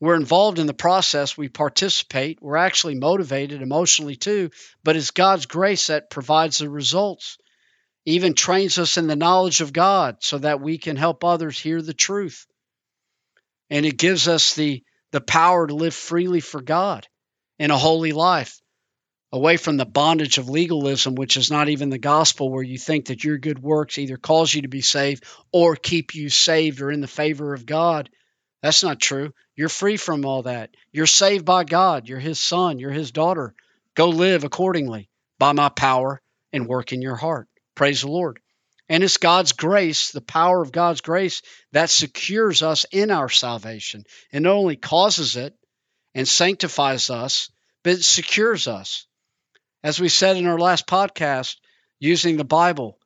We're 0.00 0.14
involved 0.14 0.58
in 0.58 0.66
the 0.66 0.74
process. 0.74 1.36
We 1.36 1.48
participate. 1.48 2.38
We're 2.40 2.56
actually 2.56 2.94
motivated 2.94 3.62
emotionally 3.62 4.16
too, 4.16 4.50
but 4.84 4.96
it's 4.96 5.10
God's 5.10 5.46
grace 5.46 5.88
that 5.88 6.10
provides 6.10 6.58
the 6.58 6.70
results. 6.70 7.38
Even 8.06 8.34
trains 8.34 8.78
us 8.78 8.96
in 8.96 9.06
the 9.06 9.16
knowledge 9.16 9.60
of 9.60 9.72
God 9.72 10.18
so 10.20 10.38
that 10.38 10.60
we 10.60 10.78
can 10.78 10.96
help 10.96 11.24
others 11.24 11.58
hear 11.58 11.82
the 11.82 11.94
truth. 11.94 12.46
And 13.70 13.84
it 13.84 13.98
gives 13.98 14.28
us 14.28 14.54
the, 14.54 14.82
the 15.10 15.20
power 15.20 15.66
to 15.66 15.74
live 15.74 15.94
freely 15.94 16.40
for 16.40 16.62
God 16.62 17.06
in 17.58 17.70
a 17.70 17.76
holy 17.76 18.12
life 18.12 18.60
away 19.32 19.56
from 19.56 19.76
the 19.76 19.84
bondage 19.84 20.38
of 20.38 20.48
legalism, 20.48 21.14
which 21.14 21.36
is 21.36 21.50
not 21.50 21.68
even 21.68 21.90
the 21.90 21.98
gospel, 21.98 22.50
where 22.50 22.62
you 22.62 22.78
think 22.78 23.06
that 23.06 23.24
your 23.24 23.36
good 23.36 23.58
works 23.58 23.98
either 23.98 24.16
cause 24.16 24.54
you 24.54 24.62
to 24.62 24.68
be 24.68 24.80
saved 24.80 25.24
or 25.52 25.76
keep 25.76 26.14
you 26.14 26.30
saved 26.30 26.80
or 26.80 26.90
in 26.90 27.00
the 27.00 27.06
favor 27.06 27.52
of 27.52 27.66
God. 27.66 28.08
That's 28.62 28.82
not 28.82 29.00
true. 29.00 29.32
You're 29.54 29.68
free 29.68 29.96
from 29.96 30.24
all 30.24 30.42
that. 30.42 30.70
You're 30.92 31.06
saved 31.06 31.44
by 31.44 31.64
God. 31.64 32.08
You're 32.08 32.18
His 32.18 32.40
son. 32.40 32.78
You're 32.78 32.90
His 32.90 33.12
daughter. 33.12 33.54
Go 33.94 34.08
live 34.08 34.44
accordingly 34.44 35.08
by 35.38 35.52
my 35.52 35.68
power 35.68 36.20
and 36.52 36.66
work 36.66 36.92
in 36.92 37.02
your 37.02 37.16
heart. 37.16 37.48
Praise 37.74 38.02
the 38.02 38.10
Lord. 38.10 38.40
And 38.88 39.04
it's 39.04 39.18
God's 39.18 39.52
grace, 39.52 40.10
the 40.10 40.20
power 40.20 40.62
of 40.62 40.72
God's 40.72 41.02
grace, 41.02 41.42
that 41.72 41.90
secures 41.90 42.62
us 42.62 42.86
in 42.90 43.10
our 43.10 43.28
salvation. 43.28 44.04
It 44.32 44.40
not 44.40 44.54
only 44.54 44.76
causes 44.76 45.36
it 45.36 45.54
and 46.14 46.26
sanctifies 46.26 47.10
us, 47.10 47.50
but 47.84 47.94
it 47.94 48.04
secures 48.04 48.66
us. 48.66 49.06
As 49.84 50.00
we 50.00 50.08
said 50.08 50.36
in 50.36 50.46
our 50.46 50.58
last 50.58 50.86
podcast, 50.86 51.56
using 52.00 52.36
the 52.36 52.44
Bible, 52.44 52.98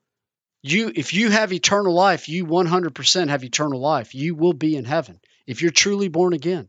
you 0.62 0.92
if 0.94 1.12
you 1.12 1.30
have 1.30 1.52
eternal 1.52 1.92
life, 1.92 2.28
you 2.28 2.46
100% 2.46 3.28
have 3.28 3.44
eternal 3.44 3.80
life. 3.80 4.14
You 4.14 4.34
will 4.34 4.52
be 4.52 4.76
in 4.76 4.84
heaven 4.84 5.20
if 5.46 5.62
you're 5.62 5.70
truly 5.70 6.08
born 6.08 6.32
again. 6.32 6.68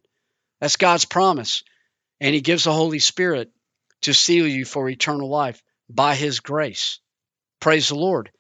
That's 0.60 0.78
God's 0.78 1.06
promise. 1.06 1.64
And 2.20 2.34
he 2.34 2.42
gives 2.42 2.64
the 2.64 2.74
Holy 2.74 3.00
Spirit 3.00 3.52
to 4.02 4.14
seal 4.14 4.48
you 4.48 4.66
for 4.66 4.90
eternal 4.90 5.30
life 5.30 5.62
by 5.90 6.16
his 6.16 6.40
grace. 6.40 7.00
Praise 7.60 7.90
the 7.90 7.96
Lord. 7.96 8.32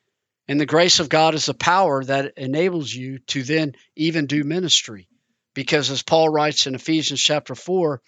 And 0.48 0.60
the 0.60 0.66
grace 0.66 1.00
of 1.00 1.10
God 1.10 1.36
is 1.36 1.46
the 1.46 1.54
power 1.54 2.04
that 2.04 2.34
enables 2.38 2.94
you 2.94 3.20
to 3.28 3.44
then 3.44 3.74
even 3.96 4.26
do 4.26 4.44
ministry. 4.44 5.08
Because 5.54 5.90
as 5.90 6.04
Paul 6.04 6.30
writes 6.30 6.68
in 6.68 6.76
Ephesians 6.76 7.22
chapter 7.22 7.56
4, 7.56 8.02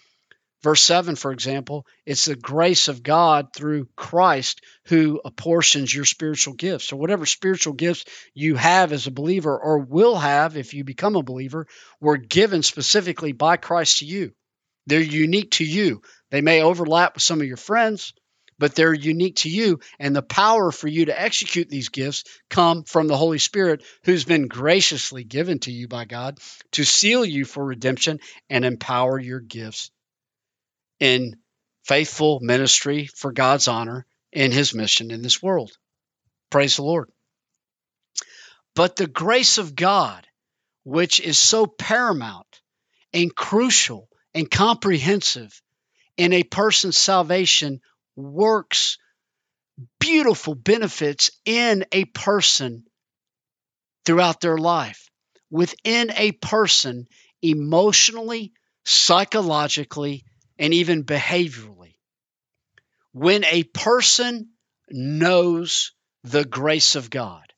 Verse 0.66 0.82
7, 0.82 1.14
for 1.14 1.30
example, 1.30 1.86
it's 2.04 2.24
the 2.24 2.34
grace 2.34 2.88
of 2.88 3.04
God 3.04 3.52
through 3.54 3.88
Christ 3.94 4.62
who 4.86 5.20
apportions 5.24 5.94
your 5.94 6.04
spiritual 6.04 6.54
gifts. 6.54 6.88
So, 6.88 6.96
whatever 6.96 7.24
spiritual 7.24 7.74
gifts 7.74 8.04
you 8.34 8.56
have 8.56 8.92
as 8.92 9.06
a 9.06 9.12
believer 9.12 9.56
or 9.56 9.78
will 9.78 10.16
have 10.16 10.56
if 10.56 10.74
you 10.74 10.82
become 10.82 11.14
a 11.14 11.22
believer 11.22 11.68
were 12.00 12.16
given 12.16 12.64
specifically 12.64 13.30
by 13.30 13.58
Christ 13.58 13.98
to 13.98 14.06
you. 14.06 14.32
They're 14.88 14.98
unique 14.98 15.52
to 15.52 15.64
you. 15.64 16.02
They 16.32 16.40
may 16.40 16.62
overlap 16.62 17.14
with 17.14 17.22
some 17.22 17.40
of 17.40 17.46
your 17.46 17.56
friends, 17.56 18.12
but 18.58 18.74
they're 18.74 18.92
unique 18.92 19.36
to 19.36 19.48
you. 19.48 19.78
And 20.00 20.16
the 20.16 20.22
power 20.22 20.72
for 20.72 20.88
you 20.88 21.04
to 21.04 21.20
execute 21.20 21.68
these 21.68 21.90
gifts 21.90 22.24
come 22.50 22.82
from 22.82 23.06
the 23.06 23.16
Holy 23.16 23.38
Spirit, 23.38 23.84
who's 24.02 24.24
been 24.24 24.48
graciously 24.48 25.22
given 25.22 25.60
to 25.60 25.70
you 25.70 25.86
by 25.86 26.06
God 26.06 26.40
to 26.72 26.82
seal 26.82 27.24
you 27.24 27.44
for 27.44 27.64
redemption 27.64 28.18
and 28.50 28.64
empower 28.64 29.16
your 29.20 29.38
gifts 29.38 29.92
in 31.00 31.36
faithful 31.84 32.40
ministry 32.40 33.06
for 33.06 33.32
God's 33.32 33.68
honor 33.68 34.06
in 34.32 34.52
his 34.52 34.74
mission 34.74 35.10
in 35.10 35.22
this 35.22 35.42
world. 35.42 35.72
Praise 36.50 36.76
the 36.76 36.82
Lord. 36.82 37.10
But 38.74 38.96
the 38.96 39.06
grace 39.06 39.58
of 39.58 39.74
God 39.74 40.26
which 40.86 41.18
is 41.18 41.36
so 41.36 41.66
paramount 41.66 42.60
and 43.12 43.34
crucial 43.34 44.08
and 44.32 44.48
comprehensive 44.48 45.60
in 46.16 46.32
a 46.32 46.44
person's 46.44 46.96
salvation, 46.96 47.80
works 48.14 48.96
beautiful 49.98 50.54
benefits 50.54 51.32
in 51.44 51.84
a 51.90 52.04
person 52.04 52.84
throughout 54.04 54.40
their 54.40 54.56
life, 54.56 55.10
within 55.50 56.12
a 56.14 56.30
person, 56.30 57.08
emotionally, 57.42 58.52
psychologically, 58.84 60.24
and 60.58 60.74
even 60.74 61.04
behaviorally. 61.04 61.94
When 63.12 63.44
a 63.44 63.62
person 63.62 64.50
knows 64.90 65.92
the 66.24 66.44
grace 66.44 66.96
of 66.96 67.10
God, 67.10 67.52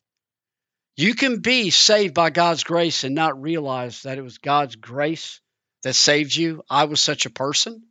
you 0.97 1.15
can 1.15 1.41
be 1.41 1.71
saved 1.71 2.15
by 2.15 2.31
God's 2.31 2.65
grace 2.65 3.05
and 3.05 3.15
not 3.15 3.41
realize 3.41 4.03
that 4.03 4.19
it 4.19 4.23
was 4.23 4.39
God's 4.39 4.77
grace 4.77 5.41
that 5.83 5.95
saved 5.95 6.35
you. 6.35 6.63
I 6.69 6.85
was 6.85 7.01
such 7.01 7.25
a 7.25 7.31
person. 7.31 7.85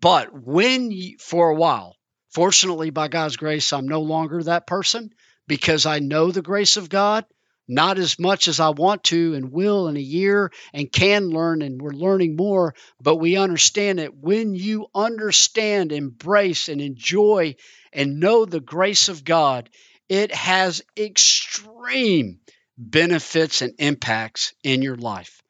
But 0.00 0.32
when, 0.32 0.90
you, 0.90 1.16
for 1.18 1.50
a 1.50 1.54
while, 1.54 1.96
fortunately, 2.30 2.90
by 2.90 3.08
God's 3.08 3.36
grace, 3.36 3.72
I'm 3.72 3.86
no 3.86 4.00
longer 4.00 4.42
that 4.42 4.66
person 4.66 5.12
because 5.46 5.86
I 5.86 6.00
know 6.00 6.30
the 6.30 6.42
grace 6.42 6.76
of 6.76 6.88
God, 6.88 7.24
not 7.68 7.98
as 7.98 8.18
much 8.18 8.48
as 8.48 8.60
I 8.60 8.70
want 8.70 9.04
to 9.04 9.34
and 9.34 9.52
will 9.52 9.88
in 9.88 9.96
a 9.96 10.00
year 10.00 10.50
and 10.72 10.90
can 10.90 11.28
learn, 11.30 11.62
and 11.62 11.80
we're 11.80 11.92
learning 11.92 12.36
more. 12.36 12.74
But 13.00 13.16
we 13.16 13.36
understand 13.36 13.98
that 13.98 14.16
when 14.16 14.54
you 14.54 14.86
understand, 14.94 15.92
embrace, 15.92 16.68
and 16.68 16.80
enjoy 16.80 17.56
and 17.92 18.20
know 18.20 18.44
the 18.44 18.60
grace 18.60 19.08
of 19.08 19.24
God, 19.24 19.70
it 20.08 20.34
has 20.34 20.82
extreme 20.96 22.40
benefits 22.76 23.62
and 23.62 23.74
impacts 23.78 24.54
in 24.62 24.82
your 24.82 24.96
life. 24.96 25.42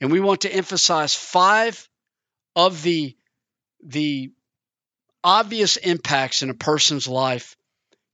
And 0.00 0.12
we 0.12 0.20
want 0.20 0.42
to 0.42 0.54
emphasize 0.54 1.14
five 1.14 1.88
of 2.54 2.82
the, 2.82 3.16
the 3.84 4.32
obvious 5.22 5.76
impacts 5.76 6.42
in 6.42 6.50
a 6.50 6.54
person's 6.54 7.08
life 7.08 7.56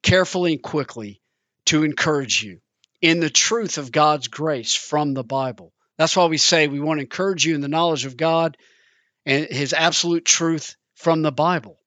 carefully 0.02 0.52
and 0.52 0.62
quickly 0.62 1.20
to 1.66 1.84
encourage 1.84 2.42
you 2.42 2.60
in 3.00 3.21
the 3.21 3.30
truth 3.30 3.78
of 3.78 3.92
God's 3.92 4.28
grace 4.28 4.75
from 4.75 5.14
the 5.14 5.25
Bible. 5.25 5.73
That's 5.97 6.16
why 6.16 6.26
we 6.26 6.38
say 6.38 6.66
we 6.66 6.80
want 6.80 6.99
to 6.99 7.02
encourage 7.02 7.45
you 7.45 7.54
in 7.54 7.61
the 7.61 7.69
knowledge 7.69 8.07
of 8.07 8.16
God 8.16 8.57
and 9.26 9.47
His 9.47 9.73
absolute 9.73 10.25
truth 10.25 10.76
from 10.95 11.23
the 11.23 11.33
Bible. 11.33 11.78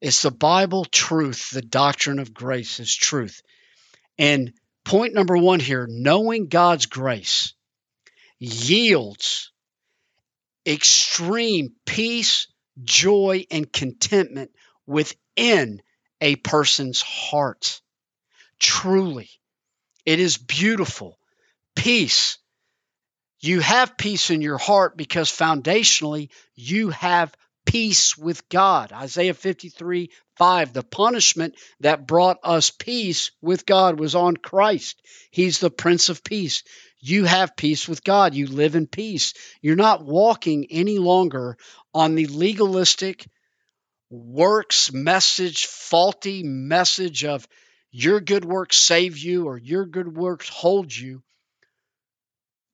It's 0.00 0.22
the 0.22 0.30
Bible 0.30 0.84
truth, 0.84 1.50
the 1.50 1.62
doctrine 1.62 2.18
of 2.18 2.34
grace 2.34 2.80
is 2.80 2.94
truth. 2.94 3.42
And 4.18 4.52
point 4.84 5.14
number 5.14 5.36
one 5.36 5.60
here 5.60 5.86
knowing 5.88 6.48
God's 6.48 6.86
grace 6.86 7.54
yields 8.38 9.52
extreme 10.66 11.74
peace, 11.84 12.48
joy, 12.82 13.46
and 13.50 13.72
contentment 13.72 14.50
within 14.86 15.80
a 16.20 16.36
person's 16.36 17.00
heart. 17.00 17.80
Truly, 18.58 19.30
it 20.06 20.20
is 20.20 20.38
beautiful. 20.38 21.18
Peace. 21.74 22.38
You 23.40 23.60
have 23.60 23.98
peace 23.98 24.30
in 24.30 24.40
your 24.40 24.56
heart 24.56 24.96
because 24.96 25.30
foundationally 25.30 26.30
you 26.54 26.90
have 26.90 27.36
peace 27.66 28.16
with 28.16 28.48
God. 28.48 28.92
Isaiah 28.92 29.34
53 29.34 30.10
5. 30.36 30.72
The 30.72 30.82
punishment 30.82 31.56
that 31.80 32.06
brought 32.06 32.38
us 32.42 32.70
peace 32.70 33.32
with 33.42 33.66
God 33.66 33.98
was 33.98 34.14
on 34.14 34.36
Christ. 34.36 35.00
He's 35.30 35.58
the 35.58 35.70
Prince 35.70 36.08
of 36.08 36.22
Peace. 36.22 36.62
You 37.00 37.24
have 37.24 37.56
peace 37.56 37.88
with 37.88 38.04
God. 38.04 38.34
You 38.34 38.46
live 38.46 38.74
in 38.74 38.86
peace. 38.86 39.34
You're 39.60 39.76
not 39.76 40.04
walking 40.04 40.66
any 40.70 40.98
longer 40.98 41.56
on 41.92 42.14
the 42.14 42.26
legalistic 42.26 43.26
works 44.10 44.92
message, 44.92 45.66
faulty 45.66 46.42
message 46.42 47.24
of 47.24 47.46
your 47.96 48.20
good 48.20 48.44
works 48.44 48.76
save 48.76 49.16
you 49.16 49.46
or 49.46 49.56
your 49.56 49.86
good 49.86 50.14
works 50.14 50.50
hold 50.50 50.94
you 50.94 51.22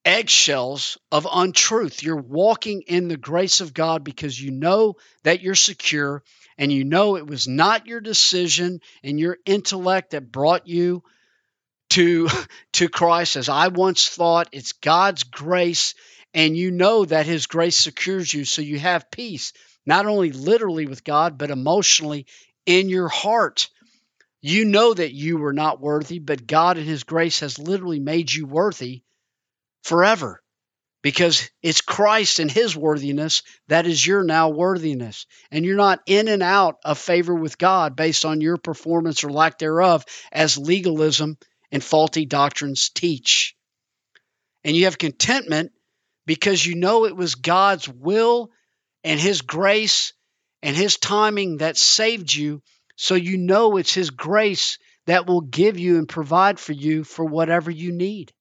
eggshells 0.04 0.98
of 1.12 1.28
untruth. 1.32 2.02
You're 2.02 2.16
walking 2.16 2.82
in 2.88 3.06
the 3.06 3.16
grace 3.16 3.60
of 3.60 3.72
God 3.72 4.02
because 4.02 4.40
you 4.40 4.50
know 4.50 4.96
that 5.22 5.40
you're 5.40 5.54
secure 5.54 6.24
and 6.58 6.72
you 6.72 6.82
know 6.82 7.14
it 7.16 7.24
was 7.24 7.46
not 7.46 7.86
your 7.86 8.00
decision 8.00 8.80
and 9.04 9.20
your 9.20 9.38
intellect 9.46 10.10
that 10.10 10.32
brought 10.32 10.66
you 10.66 11.04
to 11.90 12.28
to 12.72 12.88
Christ 12.88 13.36
as 13.36 13.48
I 13.48 13.68
once 13.68 14.08
thought 14.08 14.48
it's 14.50 14.72
God's 14.72 15.22
grace 15.22 15.94
and 16.34 16.56
you 16.56 16.72
know 16.72 17.04
that 17.04 17.26
his 17.26 17.46
grace 17.46 17.76
secures 17.76 18.34
you 18.34 18.44
so 18.44 18.60
you 18.60 18.80
have 18.80 19.08
peace 19.12 19.52
not 19.86 20.06
only 20.06 20.32
literally 20.32 20.86
with 20.86 21.04
God 21.04 21.38
but 21.38 21.50
emotionally 21.50 22.26
in 22.66 22.88
your 22.88 23.08
heart. 23.08 23.68
You 24.42 24.64
know 24.64 24.92
that 24.92 25.14
you 25.14 25.38
were 25.38 25.52
not 25.52 25.80
worthy, 25.80 26.18
but 26.18 26.46
God 26.46 26.76
in 26.76 26.84
his 26.84 27.04
grace 27.04 27.40
has 27.40 27.58
literally 27.58 28.00
made 28.00 28.32
you 28.32 28.44
worthy 28.44 29.02
forever 29.84 30.42
because 31.02 31.50
it's 31.62 31.80
Christ 31.80 32.40
and 32.40 32.50
his 32.50 32.76
worthiness 32.76 33.42
that 33.68 33.86
is 33.86 34.04
your 34.04 34.24
now 34.24 34.50
worthiness. 34.50 35.26
And 35.50 35.64
you're 35.64 35.76
not 35.76 36.00
in 36.06 36.28
and 36.28 36.42
out 36.42 36.76
of 36.84 36.98
favor 36.98 37.34
with 37.34 37.58
God 37.58 37.96
based 37.96 38.24
on 38.24 38.40
your 38.40 38.56
performance 38.56 39.22
or 39.22 39.30
lack 39.30 39.58
thereof, 39.58 40.04
as 40.30 40.58
legalism 40.58 41.38
and 41.70 41.82
faulty 41.82 42.26
doctrines 42.26 42.90
teach. 42.90 43.56
And 44.64 44.76
you 44.76 44.84
have 44.84 44.98
contentment 44.98 45.72
because 46.26 46.64
you 46.64 46.76
know 46.76 47.04
it 47.04 47.16
was 47.16 47.34
God's 47.34 47.88
will 47.88 48.50
and 49.02 49.18
his 49.18 49.42
grace 49.42 50.12
and 50.62 50.76
his 50.76 50.96
timing 50.98 51.58
that 51.58 51.76
saved 51.76 52.32
you. 52.32 52.62
So 52.96 53.14
you 53.14 53.38
know 53.38 53.76
it's 53.76 53.94
his 53.94 54.10
grace 54.10 54.78
that 55.06 55.26
will 55.26 55.40
give 55.40 55.78
you 55.78 55.98
and 55.98 56.08
provide 56.08 56.60
for 56.60 56.72
you 56.72 57.04
for 57.04 57.24
whatever 57.24 57.70
you 57.70 57.92
need. 57.92 58.32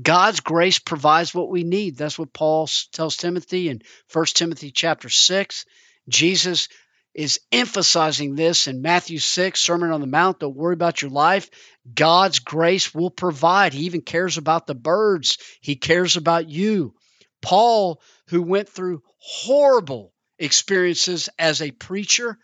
God's 0.00 0.40
grace 0.40 0.78
provides 0.78 1.34
what 1.34 1.50
we 1.50 1.64
need. 1.64 1.96
That's 1.96 2.18
what 2.18 2.32
Paul 2.32 2.68
tells 2.92 3.16
Timothy 3.16 3.68
in 3.68 3.82
1 4.12 4.24
Timothy 4.26 4.70
chapter 4.70 5.10
6. 5.10 5.66
Jesus 6.08 6.68
is 7.14 7.40
emphasizing 7.50 8.34
this 8.34 8.68
in 8.68 8.80
Matthew 8.80 9.18
6, 9.18 9.60
Sermon 9.60 9.90
on 9.90 10.00
the 10.00 10.06
Mount. 10.06 10.38
Don't 10.38 10.56
worry 10.56 10.72
about 10.72 11.02
your 11.02 11.10
life. 11.10 11.50
God's 11.92 12.38
grace 12.38 12.94
will 12.94 13.10
provide. 13.10 13.74
He 13.74 13.84
even 13.84 14.00
cares 14.00 14.38
about 14.38 14.66
the 14.66 14.74
birds, 14.74 15.36
He 15.60 15.76
cares 15.76 16.16
about 16.16 16.48
you. 16.48 16.94
Paul, 17.42 18.00
who 18.28 18.42
went 18.42 18.68
through 18.68 19.02
horrible 19.18 20.14
experiences 20.38 21.28
as 21.38 21.60
a 21.60 21.70
preacher, 21.70 22.38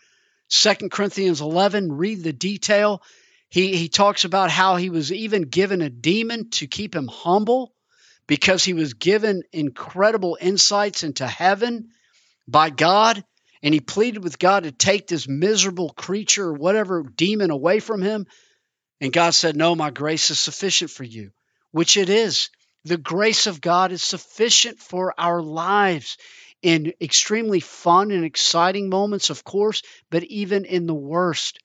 2 0.49 0.89
Corinthians 0.89 1.41
11, 1.41 1.91
read 1.91 2.23
the 2.23 2.33
detail. 2.33 3.01
He, 3.49 3.75
he 3.75 3.89
talks 3.89 4.25
about 4.25 4.51
how 4.51 4.75
he 4.75 4.89
was 4.89 5.11
even 5.11 5.43
given 5.43 5.81
a 5.81 5.89
demon 5.89 6.49
to 6.51 6.67
keep 6.67 6.95
him 6.95 7.07
humble 7.07 7.73
because 8.27 8.63
he 8.63 8.73
was 8.73 8.93
given 8.93 9.43
incredible 9.51 10.37
insights 10.39 11.03
into 11.03 11.27
heaven 11.27 11.89
by 12.47 12.69
God. 12.69 13.23
And 13.61 13.73
he 13.73 13.79
pleaded 13.79 14.23
with 14.23 14.39
God 14.39 14.63
to 14.63 14.71
take 14.71 15.07
this 15.07 15.27
miserable 15.27 15.89
creature 15.89 16.45
or 16.45 16.53
whatever 16.53 17.03
demon 17.03 17.51
away 17.51 17.79
from 17.79 18.01
him. 18.01 18.25
And 19.01 19.11
God 19.11 19.31
said, 19.31 19.55
No, 19.55 19.75
my 19.75 19.89
grace 19.89 20.31
is 20.31 20.39
sufficient 20.39 20.91
for 20.91 21.03
you, 21.03 21.31
which 21.71 21.97
it 21.97 22.09
is. 22.09 22.49
The 22.85 22.97
grace 22.97 23.47
of 23.47 23.59
God 23.59 23.91
is 23.91 24.03
sufficient 24.03 24.79
for 24.79 25.13
our 25.17 25.41
lives 25.41 26.17
in 26.61 26.93
extremely 27.01 27.59
fun 27.59 28.11
and 28.11 28.25
exciting 28.25 28.89
moments, 28.89 29.29
of 29.29 29.43
course, 29.43 29.81
but 30.09 30.23
even 30.23 30.65
in 30.65 30.85
the 30.85 30.93
worst. 30.93 31.59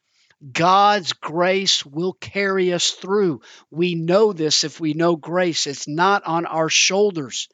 God's 0.53 1.15
grace 1.15 1.87
will 1.87 2.13
carry 2.13 2.73
us 2.73 2.91
through. 2.91 3.41
We 3.71 3.95
know 3.95 4.33
this 4.33 4.65
if 4.65 4.79
we 4.79 4.93
know 4.93 5.17
grace. 5.17 5.67
It's 5.67 5.89
not 5.89 6.25
on 6.27 6.45
our 6.45 6.69
shoulders. 6.69 7.49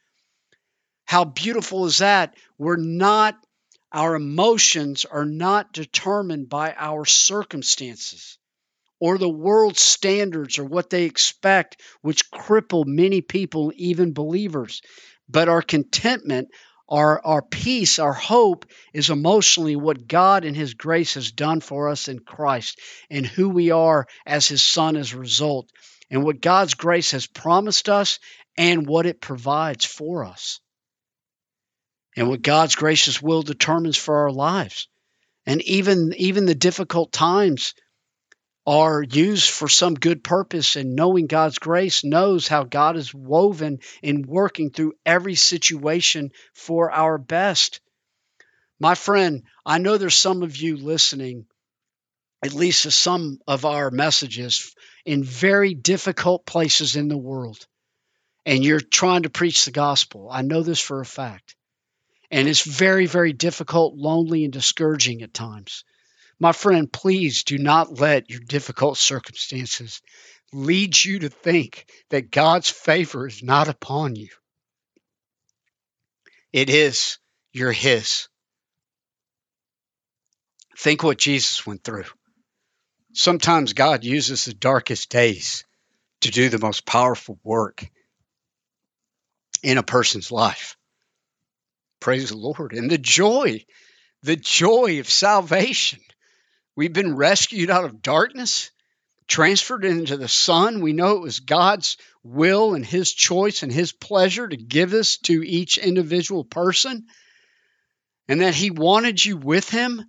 How 1.05 1.25
beautiful 1.25 1.87
is 1.87 1.99
that? 1.99 2.35
We're 2.59 2.77
not, 2.77 3.37
our 3.93 4.15
emotions 4.15 5.05
are 5.05 5.25
not 5.25 5.73
determined 5.73 6.49
by 6.49 6.75
our 6.77 7.05
circumstances 7.05 8.39
or 9.01 9.19
the 9.19 9.29
world's 9.29 9.81
standards 9.81 10.59
or 10.59 10.65
what 10.65 10.91
they 10.91 11.05
expect, 11.05 11.81
which 12.03 12.31
cripple 12.31 12.85
many 12.87 13.23
people, 13.23 13.73
even 13.75 14.13
believers. 14.13 14.83
But 15.29 15.49
our 15.49 15.63
contentment, 15.63 16.49
our, 16.91 17.25
our 17.25 17.43
peace, 17.43 17.99
our 17.99 18.13
hope 18.13 18.67
is 18.93 19.11
emotionally 19.11 19.77
what 19.77 20.09
God 20.09 20.45
and 20.45 20.57
His 20.57 20.75
grace 20.75 21.15
has 21.15 21.31
done 21.31 21.61
for 21.61 21.89
us 21.89 22.09
in 22.09 22.19
Christ 22.19 22.81
and 23.09 23.25
who 23.25 23.49
we 23.49 23.71
are 23.71 24.07
as 24.27 24.49
His 24.49 24.63
Son 24.63 24.97
as 24.97 25.13
a 25.13 25.19
result, 25.19 25.71
and 26.11 26.25
what 26.25 26.41
God's 26.41 26.75
grace 26.75 27.13
has 27.13 27.27
promised 27.27 27.89
us 27.89 28.19
and 28.57 28.87
what 28.87 29.07
it 29.07 29.21
provides 29.21 29.85
for 29.85 30.25
us, 30.25 30.61
and 32.17 32.29
what 32.29 32.43
God's 32.43 32.75
gracious 32.75 33.23
will 33.23 33.43
determines 33.43 33.97
for 33.97 34.23
our 34.23 34.33
lives. 34.33 34.89
And 35.47 35.63
even, 35.63 36.13
even 36.17 36.45
the 36.47 36.55
difficult 36.55 37.13
times 37.13 37.75
are 38.67 39.03
used 39.03 39.49
for 39.49 39.69
some 39.69 39.95
good 39.95 40.23
purpose 40.23 40.77
and 40.77 40.95
knowing 40.95 41.27
God's 41.27 41.59
grace 41.59 42.05
knows 42.05 42.47
how 42.47 42.65
God 42.65 42.97
is 42.97 43.15
woven 43.15 43.81
in 44.03 44.23
working 44.23 44.71
through 44.71 44.95
every 45.05 45.35
situation 45.35 46.31
for 46.53 46.91
our 46.91 47.19
best. 47.19 47.81
My 48.79 48.95
friend, 48.95 49.43
I 49.65 49.79
know 49.79 49.97
there's 49.97 50.15
some 50.15 50.43
of 50.43 50.57
you 50.57 50.77
listening, 50.77 51.47
at 52.45 52.55
least 52.55 52.85
to 52.85 52.91
some 52.91 53.39
of 53.47 53.65
our 53.65 53.91
messages, 53.91 54.75
in 55.05 55.25
very 55.25 55.75
difficult 55.75 56.47
places 56.47 56.97
in 56.97 57.09
the 57.09 57.19
world, 57.19 57.67
and 58.47 58.65
you're 58.65 58.81
trying 58.81 59.23
to 59.23 59.31
preach 59.31 59.65
the 59.65 59.71
gospel. 59.71 60.29
I 60.31 60.43
know 60.43 60.63
this 60.63 60.81
for 60.81 61.01
a 61.01 61.07
fact. 61.07 61.57
And 62.31 62.47
it's 62.49 62.63
very, 62.63 63.07
very 63.07 63.33
difficult, 63.33 63.97
lonely, 63.97 64.45
and 64.45 64.53
discouraging 64.53 65.23
at 65.23 65.35
times. 65.35 65.85
My 66.41 66.53
friend, 66.53 66.91
please 66.91 67.45
do 67.45 67.59
not 67.59 68.01
let 68.01 68.31
your 68.31 68.41
difficult 68.41 68.97
circumstances 68.97 70.01
lead 70.55 70.97
you 71.05 71.21
to 71.21 71.29
think 71.29 71.87
that 72.09 72.31
God's 72.31 72.71
favor 72.71 73.27
is 73.27 73.43
not 73.43 73.69
upon 73.69 74.17
you. 74.17 74.31
It 76.51 76.71
is. 76.71 77.19
You're 77.53 77.73
His. 77.73 78.29
Think 80.79 81.03
what 81.03 81.19
Jesus 81.19 81.67
went 81.67 81.85
through. 81.85 82.07
Sometimes 83.13 83.75
God 83.75 84.03
uses 84.03 84.45
the 84.45 84.55
darkest 84.55 85.11
days 85.11 85.65
to 86.23 86.31
do 86.31 86.49
the 86.49 86.59
most 86.59 86.87
powerful 86.87 87.39
work 87.45 87.87
in 89.63 89.77
a 89.77 89.83
person's 89.83 90.33
life. 90.33 90.77
Praise 92.01 92.31
the 92.31 92.37
Lord. 92.37 92.73
And 92.73 92.91
the 92.91 92.99
joy, 92.99 93.65
the 94.23 94.37
joy 94.37 95.01
of 95.01 95.11
salvation 95.11 96.01
We've 96.81 96.91
been 96.91 97.15
rescued 97.15 97.69
out 97.69 97.85
of 97.85 98.01
darkness, 98.01 98.71
transferred 99.29 99.85
into 99.85 100.17
the 100.17 100.29
Son. 100.29 100.81
We 100.81 100.95
know 100.95 101.17
it 101.17 101.21
was 101.21 101.41
God's 101.41 101.99
will 102.23 102.73
and 102.73 102.87
His 102.87 103.13
choice 103.13 103.63
and 103.63 103.71
His 103.71 103.93
pleasure 103.93 104.49
to 104.49 104.57
give 104.57 104.91
this 104.91 105.19
to 105.25 105.43
each 105.43 105.77
individual 105.77 106.43
person, 106.43 107.07
and 108.29 108.41
that 108.41 108.55
He 108.55 108.71
wanted 108.71 109.23
you 109.23 109.37
with 109.37 109.69
Him. 109.69 110.07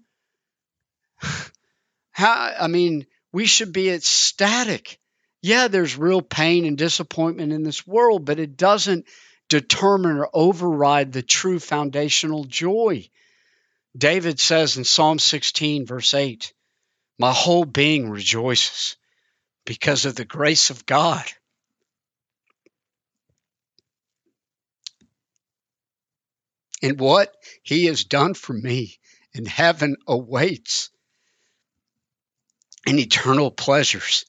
How, 2.11 2.55
I 2.57 2.67
mean, 2.67 3.05
we 3.33 3.47
should 3.47 3.73
be 3.73 3.89
ecstatic. 3.89 4.97
Yeah, 5.41 5.67
there's 5.67 5.97
real 5.97 6.21
pain 6.21 6.63
and 6.63 6.77
disappointment 6.77 7.51
in 7.51 7.63
this 7.63 7.85
world, 7.85 8.23
but 8.23 8.39
it 8.39 8.55
doesn't 8.55 9.07
determine 9.49 10.19
or 10.19 10.29
override 10.33 11.11
the 11.11 11.21
true 11.21 11.59
foundational 11.59 12.45
joy. 12.45 13.09
David 13.97 14.39
says 14.39 14.77
in 14.77 14.85
Psalm 14.85 15.19
16, 15.19 15.85
verse 15.85 16.13
8, 16.13 16.53
my 17.21 17.31
whole 17.31 17.65
being 17.65 18.09
rejoices 18.09 18.97
because 19.63 20.05
of 20.05 20.15
the 20.15 20.25
grace 20.25 20.71
of 20.71 20.87
God. 20.87 21.23
And 26.81 26.99
what 26.99 27.31
he 27.61 27.85
has 27.85 28.05
done 28.05 28.33
for 28.33 28.53
me 28.53 28.97
in 29.35 29.45
heaven 29.45 29.97
awaits 30.07 30.89
in 32.87 32.97
eternal 32.97 33.51
pleasures 33.51 34.25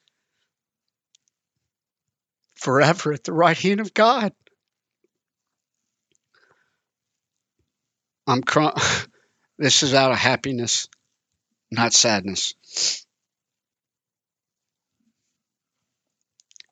forever 2.56 3.14
at 3.14 3.24
the 3.24 3.32
right 3.32 3.56
hand 3.56 3.80
of 3.80 3.94
God. 3.94 4.34
I'm 8.26 8.42
crying. 8.42 8.74
This 9.58 9.84
is 9.84 9.94
out 9.94 10.10
of 10.10 10.18
happiness 10.18 10.88
not 11.72 11.94
sadness. 11.94 12.54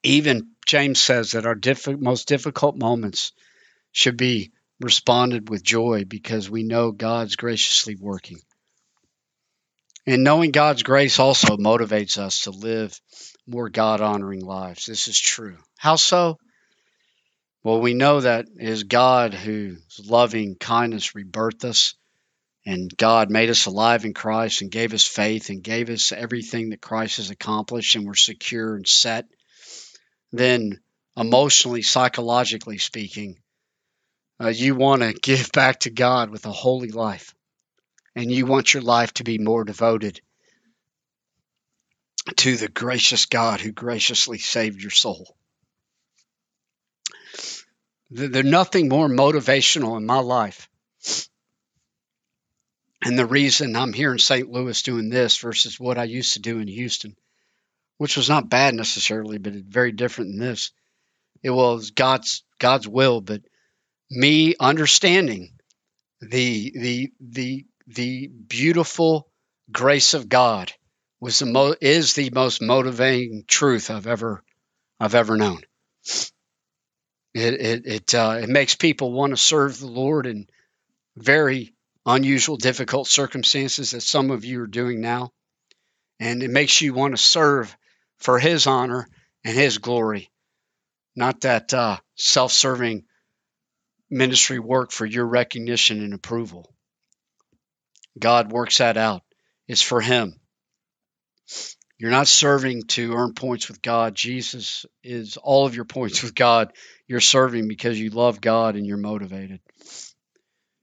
Even 0.03 0.53
James 0.67 1.01
says 1.01 1.33
that 1.33 1.47
our 1.47 1.55
diff- 1.55 1.87
most 1.89 2.29
difficult 2.29 2.77
moments 2.77 3.33
should 3.93 4.17
be 4.17 4.53
responded 4.81 5.49
with 5.49 5.63
joy 5.63 6.05
because 6.07 6.49
we 6.49 6.63
know 6.63 6.91
God's 6.91 7.37
graciously 7.37 7.97
working. 7.97 8.41
And 10.07 10.25
knowing 10.25 10.51
God's 10.51 10.83
grace 10.83 11.19
also 11.19 11.57
motivates 11.57 12.17
us 12.17 12.43
to 12.43 12.51
live 12.51 12.99
more 13.47 13.69
God 13.69 14.01
honoring 14.01 14.45
lives. 14.45 14.87
This 14.87 15.09
is 15.09 15.19
true. 15.21 15.59
How 15.77 15.97
so? 15.97 16.39
Well, 17.63 17.81
we 17.81 17.93
know 17.93 18.21
that 18.21 18.47
it 18.57 18.69
is 18.69 18.85
God 18.85 19.35
whose 19.35 20.01
loving 20.03 20.57
kindness 20.57 21.13
rebirthed 21.13 21.65
us 21.65 21.95
and 22.66 22.94
God 22.96 23.31
made 23.31 23.51
us 23.51 23.66
alive 23.66 24.05
in 24.05 24.12
Christ 24.12 24.61
and 24.62 24.70
gave 24.70 24.92
us 24.92 25.07
faith 25.07 25.49
and 25.49 25.62
gave 25.62 25.88
us 25.88 26.12
everything 26.12 26.70
that 26.70 26.81
Christ 26.81 27.16
has 27.16 27.31
accomplished 27.31 27.94
and 27.94 28.07
we're 28.07 28.14
secure 28.14 28.77
and 28.77 28.87
set, 28.87 29.27
then 30.33 30.81
emotionally, 31.16 31.83
psychologically 31.83 32.79
speaking, 32.79 33.38
uh, 34.40 34.49
you 34.49 34.75
want 34.75 35.03
to 35.03 35.12
give 35.23 35.51
back 35.53 35.81
to 35.81 35.90
God 35.90 36.31
with 36.31 36.46
a 36.46 36.53
holy 36.53 36.90
life. 36.90 37.35
And 38.16 38.31
you 38.31 38.44
want 38.44 38.75
your 38.75 38.83
life 38.83 39.14
to 39.14 39.25
be 39.25 39.38
more 39.38 39.64
devoted 39.64 40.20
to 42.38 42.57
the 42.57 42.68
gracious 42.68 43.27
God 43.27 43.61
who 43.61 43.70
graciously 43.70 44.38
saved 44.38 44.83
your 44.83 44.90
soul. 44.90 45.37
There's 48.11 48.44
nothing 48.44 48.88
more 48.88 49.09
motivational 49.09 49.96
in 49.96 50.05
my 50.05 50.18
life 50.18 50.68
and 53.05 53.19
the 53.19 53.27
reason 53.27 53.77
I'm 53.77 53.93
here 53.93 54.13
in 54.13 54.19
St. 54.19 54.51
Louis 54.51 54.83
doing 54.83 55.09
this 55.09 55.39
versus 55.39 55.81
what 55.81 55.99
I 55.99 56.05
used 56.05 56.35
to 56.35 56.41
do 56.41 56.59
in 56.59 56.69
Houston, 56.69 57.17
which 57.99 58.17
was 58.17 58.29
not 58.29 58.51
bad 58.51 58.75
necessarily, 58.75 59.39
but 59.39 59.55
very 59.55 59.93
different 59.93 60.33
than 60.33 60.41
this. 60.41 60.73
It 61.43 61.51
was 61.51 61.93
God's 61.93 62.45
God's 62.59 62.87
will, 62.87 63.21
but 63.21 63.43
me 64.11 64.55
understanding 64.61 65.53
the 66.21 66.73
the 66.75 67.13
the 67.21 67.67
the 67.87 68.27
beautiful 68.29 69.29
grace 69.73 70.15
of 70.15 70.29
God 70.29 70.73
was 71.21 71.39
the 71.39 71.47
mo- 71.47 71.77
is 71.81 72.15
the 72.15 72.31
most 72.31 72.61
motivating 72.61 73.45
truth 73.47 73.91
I've 73.91 74.07
ever 74.07 74.43
I've 74.99 75.15
ever 75.15 75.37
known. 75.37 75.63
It 77.33 77.55
it 77.55 77.87
it, 77.87 78.15
uh, 78.15 78.39
it 78.43 78.49
makes 78.49 78.75
people 78.75 79.13
want 79.13 79.31
to 79.33 79.37
serve 79.37 79.79
the 79.79 79.87
Lord 79.87 80.27
in 80.27 80.47
very 81.17 81.73
unusual, 82.14 82.57
difficult 82.57 83.09
circumstances 83.09 83.92
that 83.92 84.03
some 84.03 84.31
of 84.31 84.44
you 84.44 84.62
are 84.62 84.66
doing 84.66 85.01
now. 85.01 85.33
And 86.18 86.42
it 86.42 86.51
makes 86.51 86.81
you 86.81 86.92
want 86.92 87.14
to 87.14 87.23
serve 87.23 87.75
for 88.18 88.38
His 88.38 88.66
honor 88.66 89.09
and 89.44 89.57
His 89.57 89.79
glory, 89.79 90.31
not 91.16 91.42
that 91.42 91.73
uh, 91.73 91.99
self 92.16 92.53
serving 92.53 93.05
ministry 94.11 94.59
work 94.59 94.92
for 94.92 95.07
your 95.07 95.27
recognition 95.27 96.03
and 96.03 96.12
approval. 96.12 96.75
God 98.18 98.53
works 98.53 98.79
that 98.79 98.96
out. 98.96 99.23
It's 99.68 99.83
for 99.83 100.01
Him. 100.01 100.38
You're 101.99 102.11
not 102.11 102.29
serving 102.29 102.85
to 102.88 103.12
earn 103.12 103.35
points 103.35 103.68
with 103.68 103.83
God. 103.83 104.14
Jesus 104.14 104.87
is 105.03 105.37
all 105.37 105.66
of 105.66 105.75
your 105.75 105.85
points 105.85 106.23
with 106.23 106.35
God. 106.35 106.73
You're 107.07 107.20
serving 107.20 107.68
because 107.68 108.01
you 108.01 108.11
love 108.11 108.40
God 108.40 108.77
and 108.77 108.87
you're 108.87 108.96
motivated. 108.96 109.61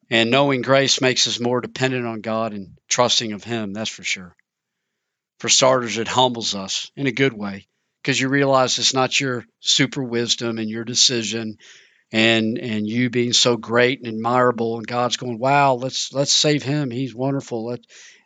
And 0.10 0.32
knowing 0.32 0.62
grace 0.62 1.02
makes 1.02 1.28
us 1.28 1.40
more 1.40 1.62
dependent 1.62 2.06
on 2.06 2.22
God 2.22 2.54
and 2.54 2.78
trusting 2.88 3.34
of 3.34 3.44
Him, 3.44 3.74
that's 3.74 3.90
for 3.90 4.04
sure. 4.04 4.36
For 5.40 5.50
starters, 5.50 5.98
it 5.98 6.08
humbles 6.08 6.56
us 6.56 6.92
in 6.96 7.08
a 7.08 7.12
good 7.12 7.34
way 7.34 7.68
because 8.02 8.20
you 8.20 8.30
realize 8.30 8.80
it's 8.80 8.94
not 8.94 9.20
your 9.20 9.46
super 9.60 10.02
wisdom 10.02 10.58
and 10.58 10.70
your 10.70 10.84
decision 10.84 11.58
and 12.12 12.58
and 12.58 12.88
you 12.88 13.10
being 13.10 13.34
so 13.34 13.58
great 13.58 14.00
and 14.06 14.16
admirable 14.16 14.78
and 14.78 14.88
God's 14.88 15.18
going, 15.18 15.38
wow, 15.40 15.74
let's 15.74 16.14
let's 16.14 16.32
save 16.32 16.64
him. 16.64 16.90
He's 16.90 17.14
wonderful. 17.14 17.66
Let, 17.66 17.82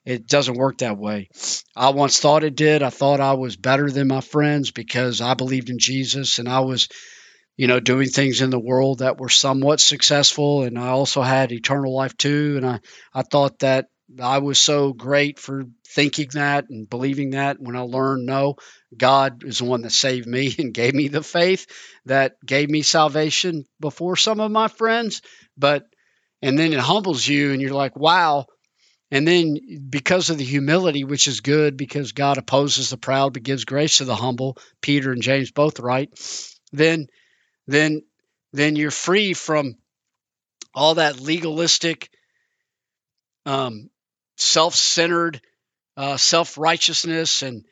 it 0.05 0.27
doesn't 0.27 0.57
work 0.57 0.79
that 0.79 0.97
way. 0.97 1.29
I 1.75 1.89
once 1.89 2.19
thought 2.19 2.43
it 2.43 2.55
did. 2.55 2.81
I 2.81 2.89
thought 2.89 3.19
I 3.19 3.33
was 3.33 3.55
better 3.55 3.89
than 3.89 4.07
my 4.07 4.21
friends 4.21 4.71
because 4.71 5.21
I 5.21 5.33
believed 5.33 5.69
in 5.69 5.79
Jesus 5.79 6.39
and 6.39 6.49
I 6.49 6.61
was 6.61 6.87
you 7.57 7.67
know, 7.67 7.79
doing 7.79 8.07
things 8.07 8.41
in 8.41 8.49
the 8.49 8.59
world 8.59 8.99
that 8.99 9.19
were 9.19 9.29
somewhat 9.29 9.79
successful. 9.79 10.63
And 10.63 10.79
I 10.79 10.89
also 10.89 11.21
had 11.21 11.51
eternal 11.51 11.93
life 11.93 12.17
too. 12.17 12.55
And 12.57 12.65
I, 12.65 12.79
I 13.13 13.21
thought 13.23 13.59
that 13.59 13.87
I 14.19 14.39
was 14.39 14.59
so 14.59 14.93
great 14.93 15.39
for 15.39 15.65
thinking 15.87 16.29
that 16.33 16.69
and 16.69 16.89
believing 16.89 17.31
that 17.31 17.59
when 17.59 17.75
I 17.75 17.81
learned 17.81 18.25
no, 18.25 18.55
God 18.95 19.43
is 19.45 19.59
the 19.59 19.65
one 19.65 19.81
that 19.81 19.91
saved 19.91 20.27
me 20.27 20.53
and 20.59 20.73
gave 20.73 20.93
me 20.93 21.07
the 21.07 21.23
faith 21.23 21.67
that 22.05 22.33
gave 22.45 22.69
me 22.69 22.81
salvation 22.81 23.65
before 23.79 24.15
some 24.15 24.39
of 24.39 24.51
my 24.51 24.67
friends. 24.67 25.21
But, 25.57 25.85
and 26.41 26.57
then 26.57 26.73
it 26.73 26.79
humbles 26.79 27.27
you 27.27 27.51
and 27.51 27.61
you're 27.61 27.73
like, 27.73 27.95
wow. 27.95 28.45
And 29.11 29.27
then 29.27 29.57
because 29.89 30.29
of 30.29 30.37
the 30.37 30.45
humility, 30.45 31.03
which 31.03 31.27
is 31.27 31.41
good 31.41 31.75
because 31.75 32.13
God 32.13 32.37
opposes 32.37 32.89
the 32.89 32.97
proud 32.97 33.33
but 33.33 33.43
gives 33.43 33.65
grace 33.65 33.97
to 33.97 34.05
the 34.05 34.15
humble, 34.15 34.57
Peter 34.81 35.11
and 35.11 35.21
James 35.21 35.51
both 35.51 35.79
write, 35.79 36.09
then 36.71 37.07
then 37.71 38.03
then 38.53 38.75
you're 38.75 38.91
free 38.91 39.34
from 39.34 39.77
all 40.73 40.95
that 40.95 41.19
legalistic, 41.19 42.10
um, 43.45 43.89
self-centered, 44.38 45.41
uh, 45.97 46.17
self-righteousness, 46.17 47.41
and 47.41 47.65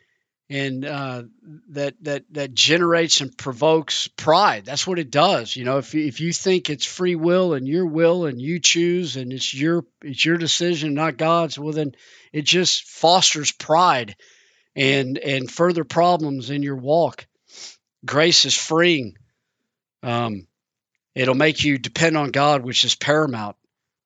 and 0.50 0.84
uh, 0.84 1.24
that 1.70 1.94
that 2.02 2.24
that 2.32 2.54
generates 2.54 3.22
and 3.22 3.38
provokes 3.38 4.08
pride. 4.08 4.66
That's 4.66 4.88
what 4.88 5.00
it 5.00 5.12
does. 5.12 5.56
You 5.56 5.64
know, 5.64 5.78
if 5.78 5.94
if 5.94 6.20
you 6.22 6.34
think 6.34 6.70
it's 6.70 6.86
free 6.86 7.16
will 7.16 7.54
and 7.54 7.68
your 7.68 7.86
will 7.86 8.26
and 8.26 8.42
you 8.42 8.60
choose 8.60 9.16
and 9.16 9.32
it's 9.32 9.54
your 9.54 9.86
it's 10.04 10.26
your 10.26 10.38
decision, 10.38 10.96
not 10.96 11.18
God's, 11.18 11.60
well 11.60 11.74
then 11.74 11.94
it 12.34 12.46
just 12.46 12.84
fosters 12.84 13.52
pride 13.52 14.16
and 14.76 15.18
and 15.20 15.52
further 15.52 15.84
problems 15.84 16.50
in 16.50 16.64
your 16.64 16.78
walk. 16.78 17.28
Grace 18.06 18.46
is 18.46 18.56
freeing. 18.56 19.18
Um, 20.04 20.48
it'll 21.16 21.36
make 21.36 21.64
you 21.64 21.78
depend 21.78 22.18
on 22.18 22.32
God, 22.32 22.64
which 22.64 22.86
is 22.86 22.96
paramount 22.96 23.56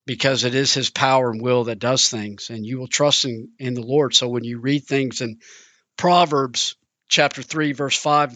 because 0.06 0.44
it 0.44 0.56
is 0.56 0.74
His 0.74 0.90
power 0.90 1.30
and 1.30 1.42
will 1.42 1.66
that 1.66 1.80
does 1.80 2.10
things, 2.10 2.50
and 2.50 2.66
you 2.66 2.80
will 2.80 2.88
trust 2.88 3.26
in, 3.26 3.50
in 3.60 3.74
the 3.74 3.82
Lord. 3.82 4.14
So 4.14 4.28
when 4.28 4.44
you 4.44 4.60
read 4.60 4.86
things 4.86 5.22
in 5.22 5.40
Proverbs 5.98 6.76
chapter 7.08 7.42
3, 7.42 7.74
verse 7.74 7.98
5, 7.98 8.36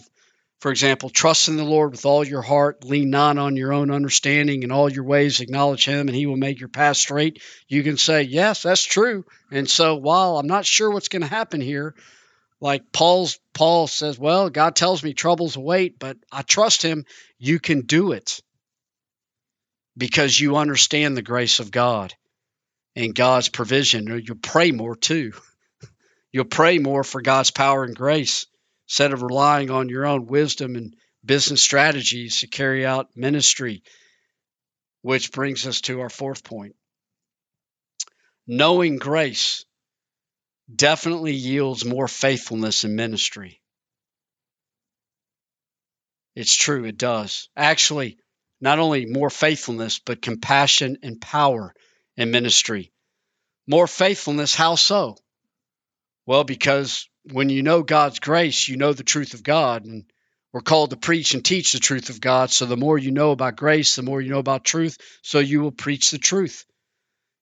for 0.60 0.72
example, 0.72 1.08
trust 1.08 1.48
in 1.48 1.56
the 1.56 1.64
Lord 1.64 1.92
with 1.92 2.04
all 2.04 2.26
your 2.26 2.42
heart, 2.42 2.84
lean 2.84 3.10
not 3.10 3.38
on 3.38 3.54
your 3.54 3.72
own 3.72 3.92
understanding, 3.92 4.64
in 4.64 4.72
all 4.72 4.90
your 4.90 5.04
ways 5.04 5.40
acknowledge 5.40 5.84
Him, 5.84 6.08
and 6.08 6.16
He 6.16 6.26
will 6.26 6.36
make 6.36 6.58
your 6.58 6.68
path 6.68 6.96
straight. 6.96 7.42
You 7.68 7.84
can 7.84 7.96
say, 7.96 8.22
Yes, 8.22 8.62
that's 8.62 8.82
true. 8.82 9.24
And 9.52 9.70
so 9.70 9.96
while 9.96 10.36
I'm 10.36 10.48
not 10.48 10.66
sure 10.66 10.90
what's 10.90 11.08
going 11.08 11.22
to 11.22 11.28
happen 11.28 11.60
here, 11.60 11.94
like 12.60 12.92
Paul's 12.92 13.38
Paul 13.54 13.86
says, 13.86 14.18
Well, 14.18 14.50
God 14.50 14.76
tells 14.76 15.02
me 15.02 15.14
troubles 15.14 15.56
await, 15.56 15.98
but 15.98 16.16
I 16.30 16.42
trust 16.42 16.82
Him. 16.82 17.04
You 17.38 17.58
can 17.58 17.82
do 17.82 18.12
it 18.12 18.40
because 19.96 20.38
you 20.38 20.56
understand 20.56 21.16
the 21.16 21.22
grace 21.22 21.60
of 21.60 21.70
God 21.70 22.14
and 22.96 23.14
God's 23.14 23.48
provision. 23.48 24.06
You'll 24.24 24.36
pray 24.36 24.72
more 24.72 24.96
too. 24.96 25.32
You'll 26.32 26.44
pray 26.44 26.78
more 26.78 27.04
for 27.04 27.22
God's 27.22 27.50
power 27.50 27.84
and 27.84 27.96
grace 27.96 28.46
instead 28.86 29.12
of 29.12 29.22
relying 29.22 29.70
on 29.70 29.88
your 29.88 30.06
own 30.06 30.26
wisdom 30.26 30.76
and 30.76 30.94
business 31.24 31.62
strategies 31.62 32.40
to 32.40 32.46
carry 32.46 32.84
out 32.86 33.16
ministry. 33.16 33.82
Which 35.02 35.30
brings 35.30 35.66
us 35.66 35.80
to 35.82 36.00
our 36.00 36.10
fourth 36.10 36.42
point. 36.42 36.74
Knowing 38.46 38.96
grace 38.96 39.64
definitely 40.74 41.32
yields 41.32 41.84
more 41.84 42.08
faithfulness 42.08 42.84
in 42.84 42.96
ministry. 42.96 43.60
It's 46.34 46.54
true, 46.54 46.84
it 46.84 46.98
does. 46.98 47.48
Actually, 47.56 48.18
not 48.60 48.78
only 48.78 49.06
more 49.06 49.30
faithfulness, 49.30 49.98
but 49.98 50.22
compassion 50.22 50.98
and 51.02 51.20
power 51.20 51.74
in 52.16 52.30
ministry. 52.30 52.92
More 53.66 53.86
faithfulness, 53.86 54.54
how 54.54 54.74
so? 54.74 55.16
Well, 56.26 56.44
because 56.44 57.08
when 57.32 57.48
you 57.48 57.62
know 57.62 57.82
God's 57.82 58.18
grace, 58.18 58.68
you 58.68 58.76
know 58.76 58.92
the 58.92 59.02
truth 59.02 59.34
of 59.34 59.42
God. 59.42 59.84
And 59.84 60.04
we're 60.52 60.60
called 60.60 60.90
to 60.90 60.96
preach 60.96 61.34
and 61.34 61.44
teach 61.44 61.72
the 61.72 61.78
truth 61.78 62.10
of 62.10 62.20
God. 62.20 62.50
So 62.50 62.66
the 62.66 62.76
more 62.76 62.98
you 62.98 63.10
know 63.10 63.30
about 63.30 63.56
grace, 63.56 63.96
the 63.96 64.02
more 64.02 64.20
you 64.20 64.30
know 64.30 64.38
about 64.38 64.64
truth, 64.64 64.98
so 65.22 65.38
you 65.38 65.60
will 65.60 65.72
preach 65.72 66.10
the 66.10 66.18
truth. 66.18 66.64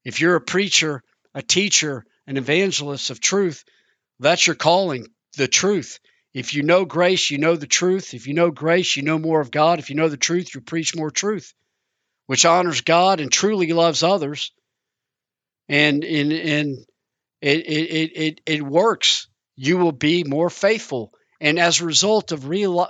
If 0.04 0.20
you're 0.20 0.36
a 0.36 0.40
preacher, 0.40 1.02
a 1.34 1.42
teacher, 1.42 2.04
an 2.26 2.36
evangelist 2.36 3.10
of 3.10 3.20
truth, 3.20 3.64
that's 4.18 4.46
your 4.46 4.56
calling, 4.56 5.08
the 5.36 5.48
truth. 5.48 6.00
If 6.34 6.54
you 6.54 6.62
know 6.62 6.84
grace, 6.84 7.30
you 7.30 7.38
know 7.38 7.56
the 7.56 7.66
truth. 7.66 8.12
If 8.12 8.26
you 8.26 8.34
know 8.34 8.50
grace, 8.50 8.96
you 8.96 9.02
know 9.02 9.18
more 9.18 9.40
of 9.40 9.50
God. 9.50 9.78
If 9.78 9.88
you 9.90 9.96
know 9.96 10.08
the 10.08 10.16
truth, 10.16 10.54
you 10.54 10.60
preach 10.60 10.94
more 10.94 11.10
truth, 11.10 11.54
which 12.26 12.44
honors 12.44 12.82
God 12.82 13.20
and 13.20 13.32
truly 13.32 13.72
loves 13.72 14.02
others. 14.02 14.52
And 15.68 16.04
in 16.04 16.32
in 16.32 16.84
it 17.40 17.66
it 17.66 18.12
it 18.16 18.40
it 18.46 18.62
works. 18.62 19.28
You 19.56 19.78
will 19.78 19.92
be 19.92 20.24
more 20.24 20.50
faithful. 20.50 21.12
And 21.38 21.58
as 21.58 21.80
a 21.80 21.84
result 21.84 22.32
of 22.32 22.48
real, 22.48 22.88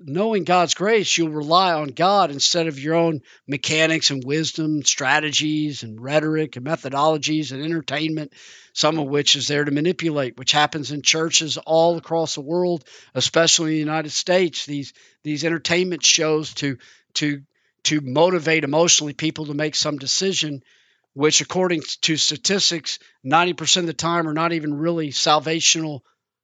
knowing 0.00 0.42
God's 0.42 0.74
grace, 0.74 1.16
you'll 1.16 1.28
rely 1.28 1.72
on 1.72 1.88
God 1.88 2.32
instead 2.32 2.66
of 2.66 2.78
your 2.78 2.96
own 2.96 3.22
mechanics 3.46 4.10
and 4.10 4.24
wisdom, 4.24 4.82
strategies 4.82 5.84
and 5.84 6.00
rhetoric 6.00 6.56
and 6.56 6.66
methodologies 6.66 7.52
and 7.52 7.62
entertainment, 7.62 8.32
some 8.72 8.98
of 8.98 9.06
which 9.06 9.36
is 9.36 9.46
there 9.46 9.64
to 9.64 9.70
manipulate, 9.70 10.36
which 10.36 10.50
happens 10.50 10.90
in 10.90 11.02
churches 11.02 11.56
all 11.56 11.96
across 11.96 12.34
the 12.34 12.40
world, 12.40 12.84
especially 13.14 13.70
in 13.70 13.74
the 13.74 13.92
United 13.92 14.10
States. 14.10 14.66
These 14.66 14.92
these 15.22 15.44
entertainment 15.44 16.04
shows 16.04 16.52
to 16.54 16.78
to 17.14 17.42
to 17.84 18.00
motivate 18.00 18.64
emotionally 18.64 19.12
people 19.12 19.46
to 19.46 19.54
make 19.54 19.76
some 19.76 19.98
decision, 19.98 20.64
which 21.12 21.40
according 21.40 21.82
to 22.00 22.16
statistics, 22.16 22.98
90% 23.24 23.76
of 23.76 23.86
the 23.86 23.92
time 23.92 24.26
are 24.26 24.32
not 24.32 24.52
even 24.52 24.74
really 24.74 25.10
salvational 25.10 26.00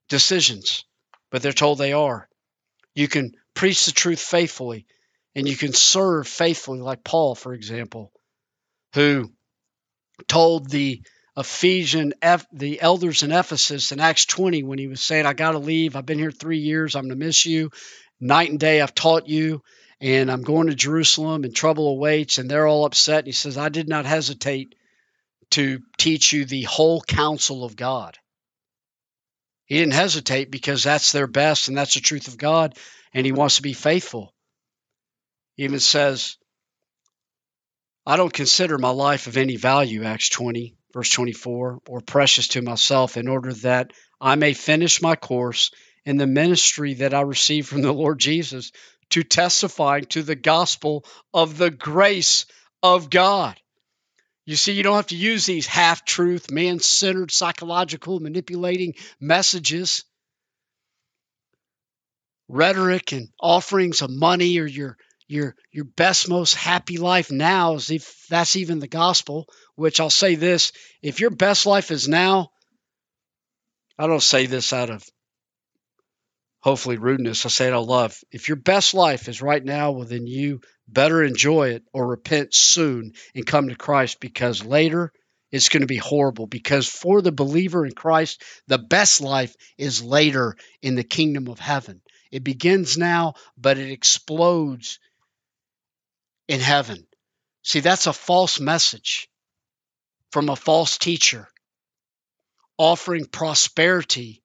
decisions 0.08 0.84
but 1.30 1.42
they're 1.42 1.52
told 1.52 1.78
they 1.78 1.92
are. 1.92 2.28
You 2.94 3.08
can 3.08 3.34
preach 3.54 3.86
the 3.86 3.92
truth 3.92 4.20
faithfully 4.20 4.86
and 5.34 5.48
you 5.48 5.56
can 5.56 5.72
serve 5.72 6.26
faithfully, 6.26 6.80
like 6.80 7.04
Paul, 7.04 7.34
for 7.34 7.54
example, 7.54 8.12
who 8.94 9.30
told 10.26 10.68
the 10.68 11.02
Ephesian, 11.36 12.12
the 12.52 12.80
elders 12.80 13.22
in 13.22 13.32
Ephesus 13.32 13.92
in 13.92 14.00
Acts 14.00 14.26
20 14.26 14.64
when 14.64 14.78
he 14.78 14.88
was 14.88 15.00
saying, 15.00 15.26
I 15.26 15.32
got 15.32 15.52
to 15.52 15.58
leave. 15.58 15.94
I've 15.94 16.06
been 16.06 16.18
here 16.18 16.32
three 16.32 16.58
years. 16.58 16.96
I'm 16.96 17.04
going 17.04 17.18
to 17.18 17.24
miss 17.24 17.46
you. 17.46 17.70
Night 18.20 18.50
and 18.50 18.60
day, 18.60 18.80
I've 18.80 18.94
taught 18.94 19.28
you, 19.28 19.62
and 20.00 20.30
I'm 20.30 20.42
going 20.42 20.66
to 20.66 20.74
Jerusalem, 20.74 21.44
and 21.44 21.54
trouble 21.54 21.88
awaits. 21.88 22.38
And 22.38 22.50
they're 22.50 22.66
all 22.66 22.84
upset. 22.84 23.20
And 23.20 23.28
he 23.28 23.32
says, 23.32 23.56
I 23.56 23.68
did 23.68 23.88
not 23.88 24.04
hesitate 24.04 24.74
to 25.52 25.80
teach 25.96 26.32
you 26.32 26.44
the 26.44 26.62
whole 26.62 27.00
counsel 27.00 27.64
of 27.64 27.76
God. 27.76 28.18
He 29.70 29.78
didn't 29.78 29.92
hesitate 29.92 30.50
because 30.50 30.82
that's 30.82 31.12
their 31.12 31.28
best 31.28 31.68
and 31.68 31.78
that's 31.78 31.94
the 31.94 32.00
truth 32.00 32.26
of 32.26 32.36
God, 32.36 32.76
and 33.14 33.24
he 33.24 33.30
wants 33.30 33.56
to 33.56 33.62
be 33.62 33.72
faithful. 33.72 34.34
He 35.54 35.62
even 35.62 35.78
says, 35.78 36.36
I 38.04 38.16
don't 38.16 38.32
consider 38.32 38.78
my 38.78 38.90
life 38.90 39.28
of 39.28 39.36
any 39.36 39.54
value, 39.54 40.02
Acts 40.02 40.28
20, 40.28 40.74
verse 40.92 41.10
24, 41.10 41.82
or 41.88 42.00
precious 42.00 42.48
to 42.48 42.62
myself, 42.62 43.16
in 43.16 43.28
order 43.28 43.52
that 43.52 43.92
I 44.20 44.34
may 44.34 44.54
finish 44.54 45.00
my 45.00 45.14
course 45.14 45.70
in 46.04 46.16
the 46.16 46.26
ministry 46.26 46.94
that 46.94 47.14
I 47.14 47.20
received 47.20 47.68
from 47.68 47.82
the 47.82 47.92
Lord 47.92 48.18
Jesus 48.18 48.72
to 49.10 49.22
testify 49.22 50.00
to 50.00 50.24
the 50.24 50.34
gospel 50.34 51.04
of 51.32 51.58
the 51.58 51.70
grace 51.70 52.46
of 52.82 53.08
God. 53.08 53.60
You 54.50 54.56
see, 54.56 54.72
you 54.72 54.82
don't 54.82 54.96
have 54.96 55.06
to 55.06 55.16
use 55.16 55.46
these 55.46 55.68
half 55.68 56.04
truth, 56.04 56.50
man 56.50 56.80
centered, 56.80 57.30
psychological, 57.30 58.18
manipulating 58.18 58.94
messages, 59.20 60.02
rhetoric, 62.48 63.12
and 63.12 63.28
offerings 63.40 64.02
of 64.02 64.10
money 64.10 64.58
or 64.58 64.66
your 64.66 64.96
your 65.28 65.54
your 65.70 65.84
best 65.84 66.28
most 66.28 66.56
happy 66.56 66.96
life 66.96 67.30
now 67.30 67.74
is 67.74 67.92
if 67.92 68.26
that's 68.28 68.56
even 68.56 68.80
the 68.80 68.88
gospel 68.88 69.46
which 69.76 70.00
i'll 70.00 70.10
say 70.10 70.34
this 70.34 70.72
if 71.00 71.20
your 71.20 71.30
best 71.30 71.66
life 71.66 71.92
is 71.92 72.08
now 72.08 72.50
i 73.96 74.08
don't 74.08 74.24
say 74.24 74.46
this 74.46 74.72
out 74.72 74.90
of 74.90 75.04
hopefully 76.58 76.96
rudeness 76.96 77.46
i 77.46 77.48
say 77.48 77.68
it 77.68 77.72
out 77.72 77.82
of 77.82 77.86
love. 77.86 78.18
If 78.32 78.48
your 78.48 78.56
best 78.56 78.92
life 78.92 79.28
is 79.28 79.40
right 79.40 79.64
now 79.64 79.92
well 79.92 80.08
then 80.08 80.26
you 80.26 80.62
better 80.92 81.22
enjoy 81.22 81.70
it 81.70 81.84
or 81.92 82.06
repent 82.06 82.54
soon 82.54 83.12
and 83.34 83.46
come 83.46 83.68
to 83.68 83.76
Christ 83.76 84.20
because 84.20 84.64
later 84.64 85.12
it's 85.50 85.68
going 85.68 85.82
to 85.82 85.86
be 85.86 85.96
horrible. 85.96 86.46
Because 86.46 86.88
for 86.88 87.22
the 87.22 87.32
believer 87.32 87.84
in 87.84 87.92
Christ, 87.92 88.42
the 88.66 88.78
best 88.78 89.20
life 89.20 89.54
is 89.78 90.02
later 90.02 90.56
in 90.82 90.94
the 90.94 91.04
kingdom 91.04 91.48
of 91.48 91.58
heaven. 91.58 92.00
It 92.30 92.44
begins 92.44 92.96
now, 92.96 93.34
but 93.56 93.78
it 93.78 93.90
explodes 93.90 94.98
in 96.48 96.60
heaven. 96.60 97.06
See, 97.62 97.80
that's 97.80 98.06
a 98.06 98.12
false 98.12 98.60
message 98.60 99.28
from 100.30 100.48
a 100.48 100.56
false 100.56 100.98
teacher 100.98 101.48
offering 102.78 103.26
prosperity 103.26 104.42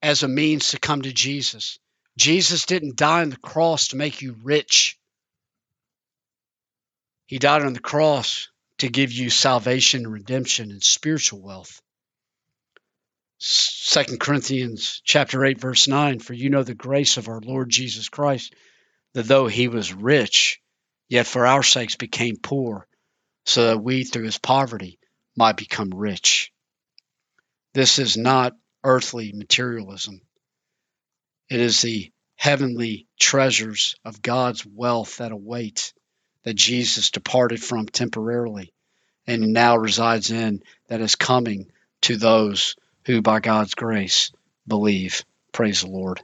as 0.00 0.22
a 0.22 0.28
means 0.28 0.68
to 0.68 0.78
come 0.78 1.02
to 1.02 1.12
Jesus. 1.12 1.78
Jesus 2.16 2.64
didn't 2.64 2.96
die 2.96 3.20
on 3.20 3.30
the 3.30 3.36
cross 3.36 3.88
to 3.88 3.96
make 3.96 4.22
you 4.22 4.34
rich. 4.42 4.98
He 7.26 7.38
died 7.38 7.62
on 7.62 7.72
the 7.72 7.80
cross 7.80 8.48
to 8.78 8.88
give 8.88 9.12
you 9.12 9.30
salvation, 9.30 10.06
redemption, 10.06 10.70
and 10.70 10.82
spiritual 10.82 11.42
wealth. 11.42 11.80
Second 13.38 14.20
Corinthians 14.20 15.02
chapter 15.04 15.44
8 15.44 15.60
verse 15.60 15.88
9 15.88 16.20
for 16.20 16.32
you 16.32 16.48
know 16.48 16.62
the 16.62 16.74
grace 16.74 17.16
of 17.16 17.28
our 17.28 17.40
Lord 17.40 17.68
Jesus 17.68 18.08
Christ 18.08 18.54
that 19.12 19.24
though 19.24 19.46
he 19.46 19.68
was 19.68 19.92
rich 19.92 20.60
yet 21.08 21.26
for 21.26 21.46
our 21.46 21.62
sakes 21.62 21.96
became 21.96 22.36
poor 22.36 22.86
so 23.44 23.66
that 23.66 23.82
we 23.82 24.04
through 24.04 24.24
his 24.24 24.38
poverty 24.38 24.98
might 25.36 25.56
become 25.56 25.90
rich. 25.90 26.52
This 27.74 27.98
is 27.98 28.16
not 28.16 28.54
earthly 28.82 29.32
materialism. 29.32 30.20
It 31.50 31.60
is 31.60 31.82
the 31.82 32.10
heavenly 32.36 33.06
treasures 33.20 33.96
of 34.04 34.22
God's 34.22 34.64
wealth 34.64 35.18
that 35.18 35.32
await 35.32 35.92
that 36.46 36.54
Jesus 36.54 37.10
departed 37.10 37.60
from 37.60 37.86
temporarily 37.86 38.72
and 39.26 39.52
now 39.52 39.76
resides 39.76 40.30
in 40.30 40.62
that 40.88 41.00
is 41.00 41.16
coming 41.16 41.72
to 42.02 42.16
those 42.16 42.76
who 43.04 43.20
by 43.20 43.40
God's 43.40 43.74
grace 43.74 44.30
believe. 44.66 45.24
Praise 45.52 45.80
the 45.80 45.88
Lord. 45.88 46.22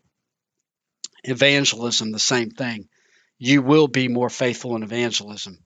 Evangelism, 1.24 2.12
the 2.12 2.20
same 2.20 2.50
thing. 2.50 2.88
You 3.36 3.62
will 3.62 3.88
be 3.88 4.06
more 4.06 4.30
faithful 4.30 4.76
in 4.76 4.84
evangelism. 4.84 5.58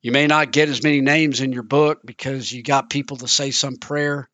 You 0.00 0.10
may 0.10 0.26
not 0.26 0.52
get 0.52 0.70
as 0.70 0.82
many 0.82 1.02
names 1.02 1.42
in 1.42 1.52
your 1.52 1.62
book 1.62 2.00
because 2.06 2.50
you 2.50 2.62
got 2.62 2.88
people 2.88 3.18
to 3.18 3.28
say 3.28 3.50
some 3.50 3.76
prayer, 3.76 4.30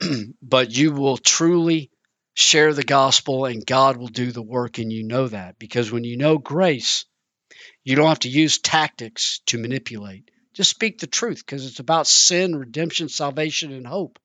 but 0.42 0.70
you 0.70 0.92
will 0.92 1.16
truly 1.16 1.90
share 2.34 2.72
the 2.72 2.84
gospel 2.84 3.46
and 3.46 3.66
God 3.66 3.96
will 3.96 4.06
do 4.06 4.30
the 4.30 4.42
work, 4.42 4.78
and 4.78 4.92
you 4.92 5.02
know 5.02 5.26
that 5.26 5.58
because 5.58 5.90
when 5.90 6.04
you 6.04 6.16
know 6.16 6.38
grace, 6.38 7.04
you 7.86 7.94
don't 7.94 8.08
have 8.08 8.18
to 8.18 8.28
use 8.28 8.58
tactics 8.58 9.40
to 9.46 9.58
manipulate. 9.58 10.28
Just 10.54 10.70
speak 10.70 10.98
the 10.98 11.06
truth 11.06 11.46
because 11.46 11.64
it's 11.64 11.78
about 11.78 12.08
sin, 12.08 12.56
redemption, 12.56 13.08
salvation, 13.08 13.72
and 13.72 13.86
hope. 13.86 14.18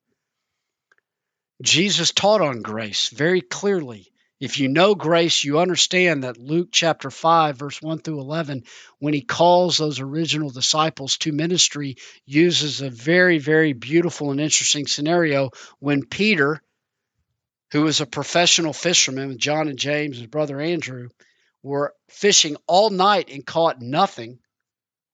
Jesus 1.62 2.10
taught 2.10 2.40
on 2.40 2.62
grace 2.62 3.10
very 3.10 3.40
clearly. 3.40 4.10
If 4.40 4.58
you 4.58 4.68
know 4.68 4.96
grace, 4.96 5.44
you 5.44 5.60
understand 5.60 6.24
that 6.24 6.38
Luke 6.38 6.70
chapter 6.72 7.08
5, 7.08 7.56
verse 7.56 7.80
1 7.80 8.00
through 8.00 8.18
11, 8.18 8.64
when 8.98 9.14
he 9.14 9.20
calls 9.20 9.78
those 9.78 10.00
original 10.00 10.50
disciples 10.50 11.16
to 11.18 11.30
ministry, 11.30 11.98
uses 12.26 12.80
a 12.80 12.90
very, 12.90 13.38
very 13.38 13.74
beautiful 13.74 14.32
and 14.32 14.40
interesting 14.40 14.88
scenario 14.88 15.50
when 15.78 16.04
Peter, 16.04 16.60
who 17.70 17.82
was 17.82 18.00
a 18.00 18.06
professional 18.06 18.72
fisherman 18.72 19.28
with 19.28 19.38
John 19.38 19.68
and 19.68 19.78
James, 19.78 20.18
his 20.18 20.26
brother 20.26 20.60
Andrew, 20.60 21.10
were 21.62 21.94
fishing 22.08 22.56
all 22.66 22.90
night 22.90 23.30
and 23.30 23.46
caught 23.46 23.80
nothing 23.80 24.38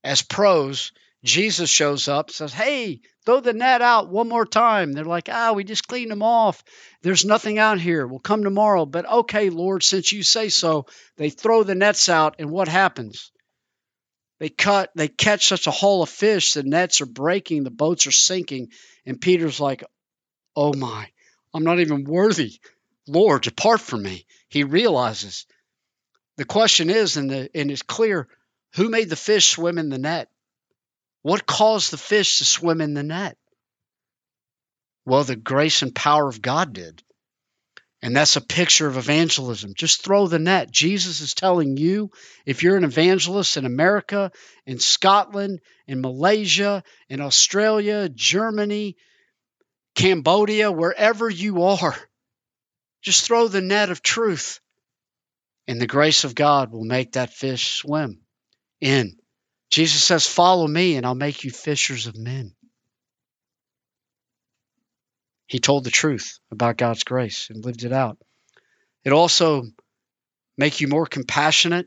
as 0.02 0.22
pros. 0.22 0.92
Jesus 1.24 1.68
shows 1.68 2.06
up, 2.06 2.30
says, 2.30 2.52
Hey, 2.52 3.00
throw 3.26 3.40
the 3.40 3.52
net 3.52 3.82
out 3.82 4.08
one 4.08 4.28
more 4.28 4.46
time. 4.46 4.92
They're 4.92 5.04
like, 5.04 5.28
Ah, 5.28 5.52
we 5.52 5.64
just 5.64 5.88
cleaned 5.88 6.10
them 6.10 6.22
off. 6.22 6.62
There's 7.02 7.24
nothing 7.24 7.58
out 7.58 7.80
here. 7.80 8.06
We'll 8.06 8.20
come 8.20 8.44
tomorrow. 8.44 8.86
But 8.86 9.08
okay, 9.10 9.50
Lord, 9.50 9.82
since 9.82 10.12
you 10.12 10.22
say 10.22 10.48
so, 10.48 10.86
they 11.16 11.30
throw 11.30 11.64
the 11.64 11.74
nets 11.74 12.08
out, 12.08 12.36
and 12.38 12.50
what 12.50 12.68
happens? 12.68 13.32
They 14.38 14.48
cut, 14.48 14.90
they 14.94 15.08
catch 15.08 15.48
such 15.48 15.66
a 15.66 15.72
haul 15.72 16.02
of 16.02 16.08
fish, 16.08 16.52
the 16.52 16.62
nets 16.62 17.00
are 17.00 17.06
breaking, 17.06 17.64
the 17.64 17.70
boats 17.70 18.06
are 18.06 18.12
sinking, 18.12 18.68
and 19.04 19.20
Peter's 19.20 19.58
like, 19.58 19.82
Oh 20.54 20.72
my, 20.72 21.10
I'm 21.52 21.64
not 21.64 21.80
even 21.80 22.04
worthy. 22.04 22.60
Lord, 23.08 23.42
depart 23.42 23.80
from 23.80 24.02
me. 24.02 24.26
He 24.48 24.64
realizes. 24.64 25.46
The 26.38 26.44
question 26.44 26.88
is, 26.88 27.16
and, 27.16 27.28
the, 27.28 27.50
and 27.52 27.68
it's 27.68 27.82
clear, 27.82 28.28
who 28.76 28.88
made 28.88 29.10
the 29.10 29.16
fish 29.16 29.48
swim 29.48 29.76
in 29.76 29.88
the 29.88 29.98
net? 29.98 30.30
What 31.22 31.46
caused 31.46 31.90
the 31.90 31.98
fish 31.98 32.38
to 32.38 32.44
swim 32.44 32.80
in 32.80 32.94
the 32.94 33.02
net? 33.02 33.36
Well, 35.04 35.24
the 35.24 35.34
grace 35.34 35.82
and 35.82 35.92
power 35.92 36.28
of 36.28 36.40
God 36.40 36.72
did. 36.72 37.02
And 38.02 38.14
that's 38.14 38.36
a 38.36 38.40
picture 38.40 38.86
of 38.86 38.96
evangelism. 38.96 39.74
Just 39.74 40.04
throw 40.04 40.28
the 40.28 40.38
net. 40.38 40.70
Jesus 40.70 41.20
is 41.20 41.34
telling 41.34 41.76
you 41.76 42.12
if 42.46 42.62
you're 42.62 42.76
an 42.76 42.84
evangelist 42.84 43.56
in 43.56 43.66
America, 43.66 44.30
in 44.64 44.78
Scotland, 44.78 45.58
in 45.88 46.00
Malaysia, 46.00 46.84
in 47.08 47.20
Australia, 47.20 48.08
Germany, 48.08 48.96
Cambodia, 49.96 50.70
wherever 50.70 51.28
you 51.28 51.64
are, 51.64 51.96
just 53.02 53.24
throw 53.24 53.48
the 53.48 53.60
net 53.60 53.90
of 53.90 54.02
truth. 54.02 54.60
And 55.68 55.78
the 55.78 55.86
grace 55.86 56.24
of 56.24 56.34
God 56.34 56.72
will 56.72 56.84
make 56.84 57.12
that 57.12 57.34
fish 57.34 57.76
swim 57.76 58.22
in. 58.80 59.18
Jesus 59.70 60.02
says, 60.02 60.26
Follow 60.26 60.66
me, 60.66 60.96
and 60.96 61.04
I'll 61.04 61.14
make 61.14 61.44
you 61.44 61.50
fishers 61.50 62.06
of 62.06 62.16
men. 62.16 62.54
He 65.46 65.58
told 65.58 65.84
the 65.84 65.90
truth 65.90 66.38
about 66.50 66.78
God's 66.78 67.04
grace 67.04 67.48
and 67.50 67.64
lived 67.64 67.84
it 67.84 67.92
out. 67.92 68.18
It 69.04 69.12
also 69.12 69.64
make 70.56 70.80
you 70.80 70.88
more 70.88 71.06
compassionate. 71.06 71.86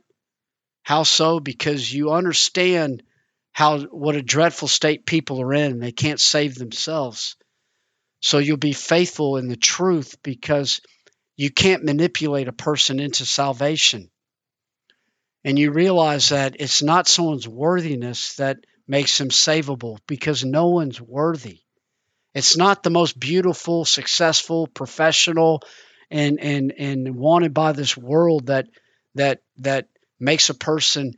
How 0.84 1.04
so? 1.04 1.40
Because 1.40 1.92
you 1.92 2.12
understand 2.12 3.04
how 3.52 3.80
what 3.80 4.16
a 4.16 4.22
dreadful 4.22 4.68
state 4.68 5.06
people 5.06 5.42
are 5.42 5.54
in 5.54 5.80
they 5.80 5.92
can't 5.92 6.20
save 6.20 6.56
themselves. 6.56 7.36
So 8.20 8.38
you'll 8.38 8.58
be 8.58 8.74
faithful 8.74 9.38
in 9.38 9.48
the 9.48 9.56
truth 9.56 10.18
because 10.24 10.82
you 11.42 11.50
can't 11.50 11.84
manipulate 11.84 12.48
a 12.48 12.54
person 12.54 13.00
into 13.00 13.26
salvation 13.26 14.12
and 15.44 15.58
you 15.58 15.72
realize 15.72 16.30
that 16.30 16.58
it's 16.60 16.84
not 16.84 17.08
someone's 17.08 17.48
worthiness 17.48 18.36
that 18.36 18.58
makes 18.88 19.18
them 19.18 19.30
savable 19.30 19.98
because 20.06 20.46
no 20.46 20.68
one's 20.68 21.02
worthy. 21.02 21.62
It's 22.36 22.56
not 22.58 22.84
the 22.84 22.92
most 22.92 23.20
beautiful, 23.20 23.86
successful, 23.86 24.68
professional, 24.68 25.64
and 26.12 26.40
and 26.40 26.74
and 26.78 27.16
wanted 27.16 27.56
by 27.56 27.72
this 27.72 27.98
world 27.98 28.46
that 28.46 28.68
that 29.16 29.42
that 29.58 29.88
makes 30.20 30.52
a 30.52 30.54
person 30.54 31.16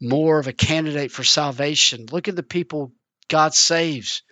more 0.00 0.38
of 0.38 0.46
a 0.46 0.52
candidate 0.52 1.10
for 1.10 1.24
salvation. 1.24 2.06
Look 2.12 2.28
at 2.28 2.36
the 2.36 2.44
people 2.44 2.92
God 3.26 3.54
saves. 3.54 4.22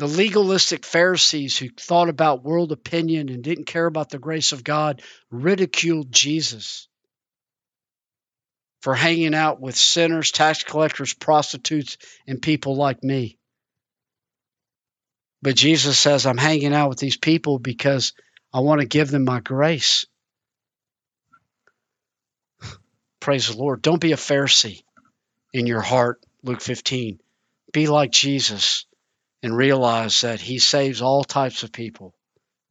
The 0.00 0.08
legalistic 0.08 0.86
Pharisees 0.86 1.58
who 1.58 1.68
thought 1.68 2.08
about 2.08 2.42
world 2.42 2.72
opinion 2.72 3.28
and 3.28 3.44
didn't 3.44 3.66
care 3.66 3.84
about 3.84 4.08
the 4.08 4.18
grace 4.18 4.52
of 4.52 4.64
God 4.64 5.02
ridiculed 5.30 6.10
Jesus 6.10 6.88
for 8.80 8.94
hanging 8.94 9.34
out 9.34 9.60
with 9.60 9.76
sinners, 9.76 10.30
tax 10.30 10.64
collectors, 10.64 11.12
prostitutes, 11.12 11.98
and 12.26 12.40
people 12.40 12.76
like 12.76 13.04
me. 13.04 13.36
But 15.42 15.54
Jesus 15.54 15.98
says, 15.98 16.24
I'm 16.24 16.38
hanging 16.38 16.72
out 16.72 16.88
with 16.88 16.98
these 16.98 17.18
people 17.18 17.58
because 17.58 18.14
I 18.54 18.60
want 18.60 18.80
to 18.80 18.86
give 18.86 19.10
them 19.10 19.26
my 19.26 19.40
grace. 19.40 20.06
Praise 23.20 23.48
the 23.48 23.58
Lord. 23.58 23.82
Don't 23.82 24.00
be 24.00 24.12
a 24.12 24.16
Pharisee 24.16 24.82
in 25.52 25.66
your 25.66 25.82
heart, 25.82 26.24
Luke 26.42 26.62
15. 26.62 27.20
Be 27.74 27.86
like 27.86 28.12
Jesus 28.12 28.86
and 29.42 29.56
realize 29.56 30.20
that 30.22 30.40
he 30.40 30.58
saves 30.58 31.02
all 31.02 31.24
types 31.24 31.62
of 31.62 31.72
people, 31.72 32.14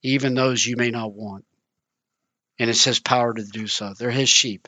even 0.04 0.34
those 0.34 0.66
you 0.66 0.76
may 0.76 0.92
not 0.92 1.14
want. 1.14 1.46
And 2.60 2.70
it's 2.70 2.84
his 2.84 3.00
power 3.00 3.34
to 3.34 3.44
do 3.44 3.68
so. 3.68 3.94
They're 3.98 4.12
his 4.12 4.30
sheep. 4.30 4.68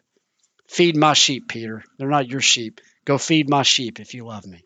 Feed 0.68 0.96
my 0.96 1.14
sheep, 1.14 1.48
Peter. 1.50 1.84
They're 1.98 2.08
not 2.08 2.30
your 2.30 2.40
sheep. 2.40 2.80
Go 3.06 3.18
feed 3.18 3.50
my 3.50 3.64
sheep 3.64 4.00
if 4.00 4.14
you 4.14 4.26
love 4.26 4.46
me. 4.46 4.64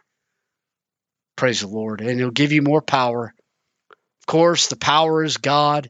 Praise 1.36 1.62
the 1.62 1.68
Lord. 1.68 2.02
And 2.02 2.20
he'll 2.20 2.30
give 2.32 2.52
you 2.52 2.62
more 2.62 2.82
power. 2.82 3.34
Of 4.22 4.26
course, 4.28 4.68
the 4.68 4.76
power 4.76 5.24
is 5.24 5.38
God 5.38 5.90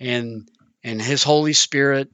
and 0.00 0.48
and 0.84 1.00
his 1.00 1.22
Holy 1.22 1.52
Spirit 1.52 2.10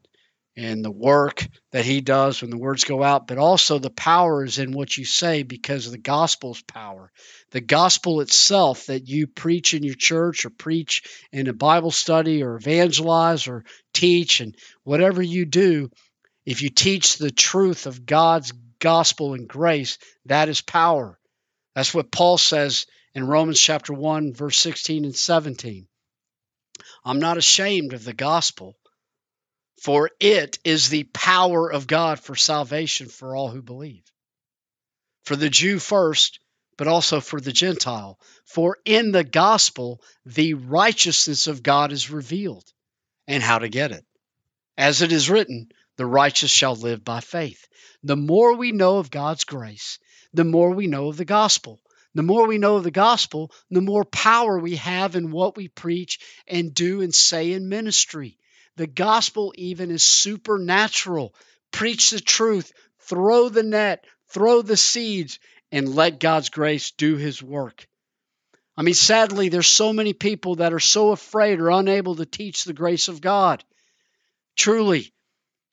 and 0.59 0.85
the 0.85 0.91
work 0.91 1.47
that 1.71 1.85
he 1.85 2.01
does 2.01 2.43
when 2.43 2.51
the 2.51 2.59
words 2.59 2.83
go 2.83 3.01
out, 3.01 3.29
but 3.29 3.39
also 3.39 3.79
the 3.79 3.91
power 3.91 4.45
is 4.45 4.59
in 4.59 4.73
what 4.73 4.99
you 4.99 5.05
say 5.05 5.45
because 5.45 5.87
of 5.87 5.93
the 5.93 5.99
gospel's 5.99 6.61
power. 6.63 7.13
The 7.53 7.61
gospel 7.61 8.21
itself 8.23 8.87
that 8.87 9.07
you 9.07 9.29
preach 9.29 9.73
in 9.73 9.85
your 9.85 9.95
church 9.95 10.45
or 10.45 10.51
preach 10.51 11.05
in 11.31 11.47
a 11.47 11.53
Bible 11.53 11.93
study 11.93 12.43
or 12.43 12.57
evangelize 12.57 13.47
or 13.47 13.65
teach 13.95 14.41
and 14.41 14.57
whatever 14.83 15.23
you 15.23 15.47
do, 15.47 15.93
if 16.45 16.61
you 16.61 16.71
teach 16.71 17.19
the 17.19 17.31
truth 17.31 17.87
of 17.87 18.05
God's 18.05 18.53
gospel 18.81 19.35
and 19.35 19.47
grace, 19.47 19.99
that 20.27 20.49
is 20.49 20.61
power. 20.61 21.21
That's 21.77 21.95
what 21.95 22.11
Paul 22.11 22.37
says 22.37 22.87
in 23.15 23.29
Romans 23.29 23.61
chapter 23.61 23.95
1, 23.95 24.35
verse 24.35 24.59
16 24.59 25.05
and 25.05 25.15
17. 25.15 25.87
I'm 27.05 27.21
not 27.21 27.37
ashamed 27.37 27.93
of 27.93 28.05
the 28.05 28.13
gospel, 28.13 28.77
for 29.81 30.11
it 30.19 30.59
is 30.65 30.89
the 30.89 31.05
power 31.05 31.71
of 31.71 31.87
God 31.87 32.21
for 32.21 32.35
salvation 32.35 33.09
for 33.09 33.37
all 33.37 33.49
who 33.49 33.63
believe. 33.63 34.05
For 35.25 35.37
the 35.37 35.51
Jew 35.51 35.79
first, 35.79 36.41
but 36.77 36.89
also 36.89 37.21
for 37.21 37.41
the 37.41 37.53
Gentile. 37.53 38.19
For 38.45 38.79
in 38.85 39.13
the 39.13 39.25
gospel, 39.25 40.03
the 40.25 40.55
righteousness 40.55 41.47
of 41.47 41.63
God 41.63 41.93
is 41.93 42.11
revealed, 42.11 42.65
and 43.27 43.43
how 43.43 43.59
to 43.59 43.69
get 43.69 43.93
it. 43.93 44.05
As 44.77 45.03
it 45.03 45.13
is 45.13 45.29
written, 45.29 45.71
the 45.97 46.07
righteous 46.07 46.51
shall 46.51 46.77
live 46.77 47.05
by 47.05 47.21
faith. 47.21 47.67
The 48.03 48.17
more 48.17 48.57
we 48.57 48.73
know 48.73 48.99
of 48.99 49.11
God's 49.11 49.45
grace, 49.45 49.99
the 50.33 50.45
more 50.45 50.73
we 50.73 50.87
know 50.87 51.09
of 51.09 51.17
the 51.17 51.25
gospel. 51.25 51.81
The 52.15 52.23
more 52.23 52.49
we 52.49 52.59
know 52.59 52.77
of 52.77 52.85
the 52.85 52.91
gospel, 52.91 53.53
the 53.71 53.81
more 53.81 54.05
power 54.05 54.59
we 54.59 54.77
have 54.77 55.15
in 55.15 55.31
what 55.31 55.57
we 55.57 55.69
preach 55.69 56.19
and 56.49 56.75
do 56.75 57.03
and 57.03 57.15
say 57.15 57.53
in 57.53 57.69
ministry. 57.69 58.39
The 58.79 58.87
gospel 58.87 59.53
even 59.57 59.91
is 59.91 60.05
supernatural. 60.05 61.35
Preach 61.73 62.11
the 62.11 62.21
truth, 62.21 62.73
throw 63.01 63.49
the 63.49 63.65
net, 63.65 64.05
throw 64.31 64.63
the 64.63 64.77
seeds, 64.77 65.41
and 65.73 65.97
let 65.97 66.21
God's 66.21 66.49
grace 66.49 66.93
do 66.93 67.17
his 67.17 67.43
work. 67.43 67.89
I 68.77 68.83
mean, 68.83 68.95
sadly, 68.95 69.49
there's 69.49 69.67
so 69.67 69.93
many 69.93 70.13
people 70.13 70.57
that 70.57 70.73
are 70.73 70.79
so 70.79 71.11
afraid 71.11 71.59
or 71.59 71.71
unable 71.71 72.15
to 72.15 72.25
teach 72.25 72.63
the 72.63 72.73
grace 72.73 73.09
of 73.09 73.21
God. 73.21 73.65
Truly, 74.57 75.13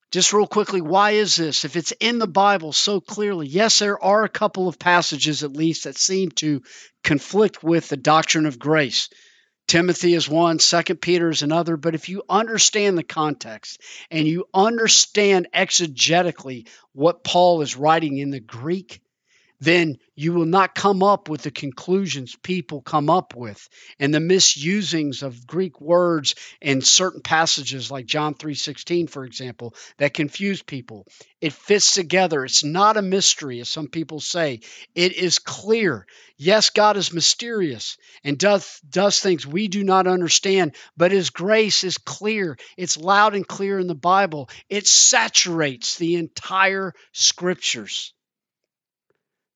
just 0.09 0.33
real 0.33 0.47
quickly, 0.47 0.81
why 0.81 1.11
is 1.11 1.35
this? 1.35 1.63
If 1.63 1.75
it's 1.75 1.93
in 1.99 2.17
the 2.17 2.27
Bible 2.27 2.73
so 2.73 2.99
clearly, 3.01 3.45
yes, 3.45 3.77
there 3.77 4.03
are 4.03 4.23
a 4.23 4.29
couple 4.29 4.67
of 4.67 4.79
passages 4.79 5.43
at 5.43 5.53
least 5.53 5.83
that 5.83 5.95
seem 5.95 6.31
to 6.31 6.63
conflict 7.03 7.63
with 7.63 7.87
the 7.87 7.97
doctrine 7.97 8.47
of 8.47 8.57
grace. 8.57 9.09
Timothy 9.67 10.13
is 10.13 10.29
one, 10.29 10.59
Second 10.59 10.97
Peter 10.97 11.29
is 11.29 11.41
another. 11.41 11.77
But 11.77 11.95
if 11.95 12.09
you 12.09 12.23
understand 12.29 12.97
the 12.97 13.03
context 13.03 13.81
and 14.11 14.27
you 14.27 14.47
understand 14.53 15.47
exegetically 15.53 16.67
what 16.93 17.23
Paul 17.23 17.61
is 17.61 17.75
writing 17.75 18.17
in 18.17 18.29
the 18.29 18.39
Greek, 18.39 19.01
then 19.59 19.97
you 20.15 20.33
will 20.33 20.45
not 20.45 20.75
come 20.75 21.03
up 21.03 21.29
with 21.29 21.41
the 21.41 21.51
conclusions 21.51 22.35
people 22.41 22.81
come 22.81 23.09
up 23.09 23.35
with. 23.35 23.67
And 23.99 24.13
the 24.13 24.19
misusings 24.19 25.23
of 25.23 25.47
greek 25.47 25.79
words 25.79 26.35
in 26.61 26.81
certain 26.81 27.21
passages 27.21 27.91
like 27.91 28.05
john 28.05 28.33
3.16 28.35 29.09
for 29.09 29.25
example 29.25 29.75
that 29.97 30.13
confuse 30.13 30.61
people. 30.61 31.05
It 31.41 31.53
fits 31.53 31.93
together. 31.93 32.43
It's 32.43 32.63
not 32.63 32.97
a 32.97 33.01
mystery 33.01 33.59
as 33.59 33.69
some 33.69 33.87
people 33.87 34.19
say. 34.19 34.61
It 34.95 35.13
is 35.13 35.39
clear. 35.39 36.05
Yes 36.37 36.69
god 36.69 36.97
is 36.97 37.13
mysterious 37.13 37.97
and 38.23 38.37
does 38.37 38.79
does 38.89 39.19
things 39.19 39.47
we 39.47 39.67
do 39.67 39.83
not 39.83 40.07
understand 40.07 40.75
but 40.97 41.11
his 41.11 41.29
grace 41.29 41.83
is 41.83 41.97
clear. 41.97 42.57
It's 42.77 42.97
loud 42.97 43.35
and 43.35 43.47
clear 43.47 43.79
in 43.79 43.87
the 43.87 43.95
bible. 43.95 44.49
It 44.69 44.87
saturates 44.87 45.97
the 45.97 46.15
entire 46.15 46.93
scriptures 47.13 48.13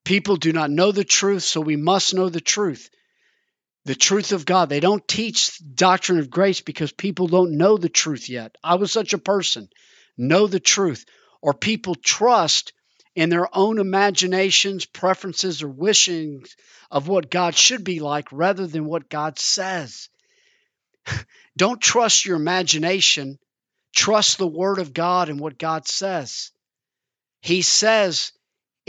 People 0.04 0.36
do 0.36 0.52
not 0.52 0.70
know 0.70 0.92
the 0.92 1.04
truth, 1.04 1.42
so 1.42 1.60
we 1.60 1.76
must 1.76 2.14
know 2.14 2.28
the 2.28 2.40
truth. 2.40 2.90
The 3.84 3.94
truth 3.94 4.32
of 4.32 4.44
God. 4.44 4.68
They 4.68 4.80
don't 4.80 5.06
teach 5.06 5.58
doctrine 5.74 6.18
of 6.18 6.30
grace 6.30 6.60
because 6.60 6.92
people 6.92 7.28
don't 7.28 7.56
know 7.56 7.76
the 7.76 7.88
truth 7.88 8.28
yet. 8.28 8.56
I 8.62 8.76
was 8.76 8.92
such 8.92 9.12
a 9.12 9.18
person. 9.18 9.68
Know 10.16 10.46
the 10.46 10.60
truth. 10.60 11.04
Or 11.42 11.54
people 11.54 11.94
trust 11.94 12.72
in 13.14 13.28
their 13.28 13.48
own 13.56 13.78
imaginations, 13.78 14.86
preferences, 14.86 15.62
or 15.62 15.68
wishings 15.68 16.56
of 16.90 17.08
what 17.08 17.30
God 17.30 17.54
should 17.54 17.84
be 17.84 18.00
like 18.00 18.28
rather 18.32 18.66
than 18.66 18.84
what 18.84 19.08
God 19.08 19.38
says. 19.38 20.08
Don't 21.56 21.80
trust 21.80 22.24
your 22.24 22.36
imagination. 22.36 23.38
Trust 23.94 24.38
the 24.38 24.46
Word 24.46 24.78
of 24.78 24.92
God 24.92 25.28
and 25.28 25.40
what 25.40 25.58
God 25.58 25.86
says. 25.88 26.52
He 27.40 27.62
says 27.62 28.32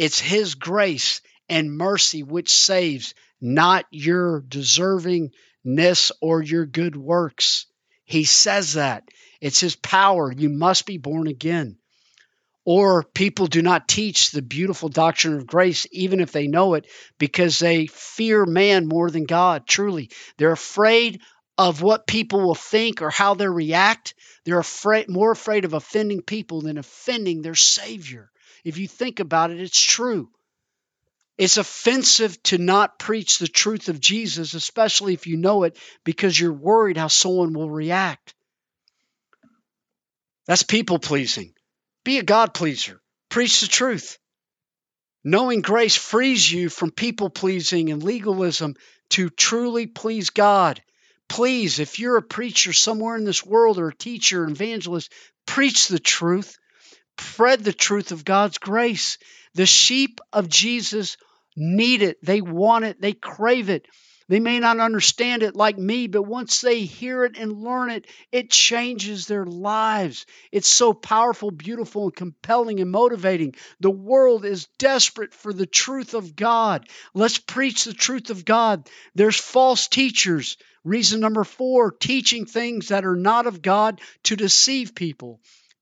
it's 0.02 0.20
His 0.20 0.56
grace 0.56 1.22
and 1.48 1.78
mercy 1.78 2.24
which 2.24 2.50
saves, 2.50 3.14
not 3.40 3.86
your 3.92 4.42
deservingness 4.42 6.12
or 6.20 6.42
your 6.42 6.66
good 6.66 6.96
works. 6.96 7.68
He 8.04 8.24
says 8.24 8.74
that. 8.74 9.04
It's 9.42 9.60
His 9.60 9.76
power. 9.76 10.32
You 10.32 10.50
must 10.50 10.88
be 10.88 10.98
born 10.98 11.28
again. 11.28 11.78
Or 12.66 13.04
people 13.04 13.46
do 13.46 13.62
not 13.62 13.88
teach 13.88 14.32
the 14.32 14.42
beautiful 14.42 14.90
doctrine 14.90 15.36
of 15.36 15.46
grace, 15.46 15.86
even 15.92 16.20
if 16.20 16.32
they 16.32 16.48
know 16.48 16.74
it, 16.74 16.88
because 17.20 17.60
they 17.60 17.86
fear 17.86 18.48
man 18.48 18.88
more 18.88 19.12
than 19.12 19.26
God. 19.26 19.68
Truly, 19.68 20.10
they're 20.38 20.52
afraid 20.52 21.22
of 21.60 21.84
what 21.84 22.08
people 22.08 22.42
will 22.42 22.56
think 22.56 23.04
or 23.04 23.12
how 23.12 23.36
they'll 23.36 23.54
react. 23.54 24.16
They're 24.46 24.58
afraid, 24.58 25.10
more 25.10 25.32
afraid 25.32 25.64
of 25.64 25.76
offending 25.76 26.24
people 26.24 26.62
than 26.62 26.80
offending 26.80 27.44
their 27.44 27.54
Savior. 27.54 28.31
If 28.64 28.78
you 28.78 28.88
think 28.88 29.20
about 29.20 29.52
it, 29.52 29.60
it's 29.60 29.82
true. 29.82 30.30
It's 31.38 31.58
offensive 31.58 32.42
to 32.44 32.58
not 32.58 33.00
preach 33.00 33.40
the 33.40 33.48
truth 33.48 33.90
of 33.90 34.00
Jesus, 34.00 34.54
especially 34.54 35.14
if 35.14 35.26
you 35.28 35.38
know 35.38 35.64
it, 35.64 35.78
because 36.04 36.40
you're 36.40 36.54
worried 36.54 36.98
how 36.98 37.08
someone 37.08 37.54
will 37.54 37.70
react. 37.70 38.36
That's 40.46 40.64
people 40.64 41.00
pleasing. 41.00 41.54
Be 42.04 42.20
a 42.20 42.24
God 42.24 42.54
pleaser. 42.54 43.02
Preach 43.30 43.62
the 43.62 43.68
truth. 43.68 44.18
Knowing 45.24 45.62
grace 45.62 45.96
frees 45.96 46.52
you 46.52 46.70
from 46.70 46.92
people 46.92 47.30
pleasing 47.30 47.92
and 47.92 48.04
legalism 48.04 48.76
to 49.10 49.30
truly 49.30 49.88
please 49.88 50.32
God. 50.32 50.82
Please, 51.30 51.80
if 51.80 52.00
you're 52.00 52.18
a 52.18 52.22
preacher 52.22 52.74
somewhere 52.74 53.16
in 53.16 53.24
this 53.24 53.46
world 53.46 53.78
or 53.78 53.90
a 53.90 53.96
teacher, 53.96 54.44
evangelist, 54.44 55.14
preach 55.46 55.88
the 55.88 56.00
truth 56.00 56.58
spread 57.20 57.64
the 57.64 57.74
truth 57.74 58.12
of 58.12 58.24
God's 58.24 58.60
grace. 58.60 59.18
The 59.56 59.66
sheep 59.66 60.22
of 60.32 60.48
Jesus 60.48 61.18
need 61.56 62.04
it. 62.04 62.24
They 62.24 62.40
want 62.40 62.86
it. 62.86 63.02
They 63.02 63.14
crave 63.14 63.70
it. 63.70 63.88
They 64.28 64.40
may 64.40 64.60
not 64.60 64.80
understand 64.80 65.42
it 65.42 65.56
like 65.56 65.78
me, 65.78 66.06
but 66.06 66.22
once 66.22 66.62
they 66.62 66.82
hear 66.82 67.26
it 67.26 67.38
and 67.38 67.64
learn 67.64 67.90
it, 67.90 68.06
it 68.32 68.52
changes 68.52 69.26
their 69.26 69.44
lives. 69.44 70.28
It's 70.52 70.70
so 70.70 70.94
powerful, 70.94 71.50
beautiful, 71.50 72.04
and 72.04 72.16
compelling 72.16 72.80
and 72.80 72.92
motivating. 72.92 73.56
The 73.80 73.90
world 73.90 74.46
is 74.46 74.68
desperate 74.78 75.34
for 75.34 75.52
the 75.52 75.66
truth 75.66 76.14
of 76.14 76.36
God. 76.36 76.88
Let's 77.16 77.40
preach 77.40 77.86
the 77.86 77.94
truth 77.94 78.30
of 78.30 78.46
God. 78.46 78.88
There's 79.16 79.36
false 79.36 79.88
teachers. 79.88 80.58
Reason 80.84 81.20
number 81.20 81.44
four 81.44 81.92
teaching 81.92 82.46
things 82.46 82.90
that 82.90 83.04
are 83.04 83.16
not 83.16 83.48
of 83.48 83.64
God 83.64 84.00
to 84.26 84.36
deceive 84.36 84.94
people 84.96 85.42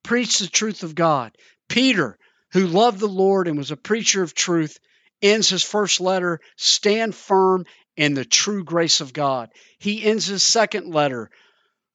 preach 0.10 0.40
the 0.40 0.48
truth 0.48 0.82
of 0.82 0.96
God. 0.96 1.38
Peter, 1.68 2.18
who 2.54 2.66
loved 2.66 3.00
the 3.00 3.06
Lord 3.06 3.48
and 3.48 3.60
was 3.60 3.70
a 3.70 3.78
preacher 3.78 4.24
of 4.24 4.34
truth, 4.34 4.80
ends 5.22 5.50
his 5.50 5.64
first 5.64 6.02
letter, 6.02 6.40
stand 6.58 7.14
firm 7.14 7.64
in 7.96 8.16
the 8.16 8.26
true 8.26 8.64
grace 8.64 9.02
of 9.02 9.14
God. 9.14 9.52
He 9.78 10.04
ends 10.04 10.26
his 10.26 10.42
second 10.42 10.92
letter, 10.92 11.30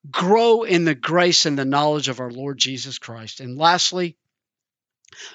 grow 0.09 0.63
in 0.63 0.85
the 0.85 0.95
grace 0.95 1.45
and 1.45 1.59
the 1.59 1.65
knowledge 1.65 2.09
of 2.09 2.21
our 2.21 2.31
Lord 2.31 2.57
Jesus 2.57 3.01
Christ. 3.01 3.41
And 3.41 3.59
lastly, 3.59 4.17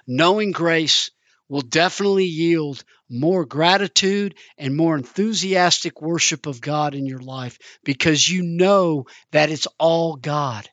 knowing 0.08 0.54
grace 0.54 1.12
will 1.50 1.60
definitely 1.60 2.28
yield 2.28 2.82
more 3.10 3.44
gratitude 3.44 4.36
and 4.58 4.78
more 4.78 4.96
enthusiastic 4.96 6.02
worship 6.02 6.46
of 6.46 6.62
God 6.62 6.96
in 6.96 7.06
your 7.06 7.20
life 7.20 7.60
because 7.84 8.30
you 8.30 8.42
know 8.42 9.06
that 9.34 9.50
it's 9.52 9.68
all 9.80 10.16
God 10.16 10.70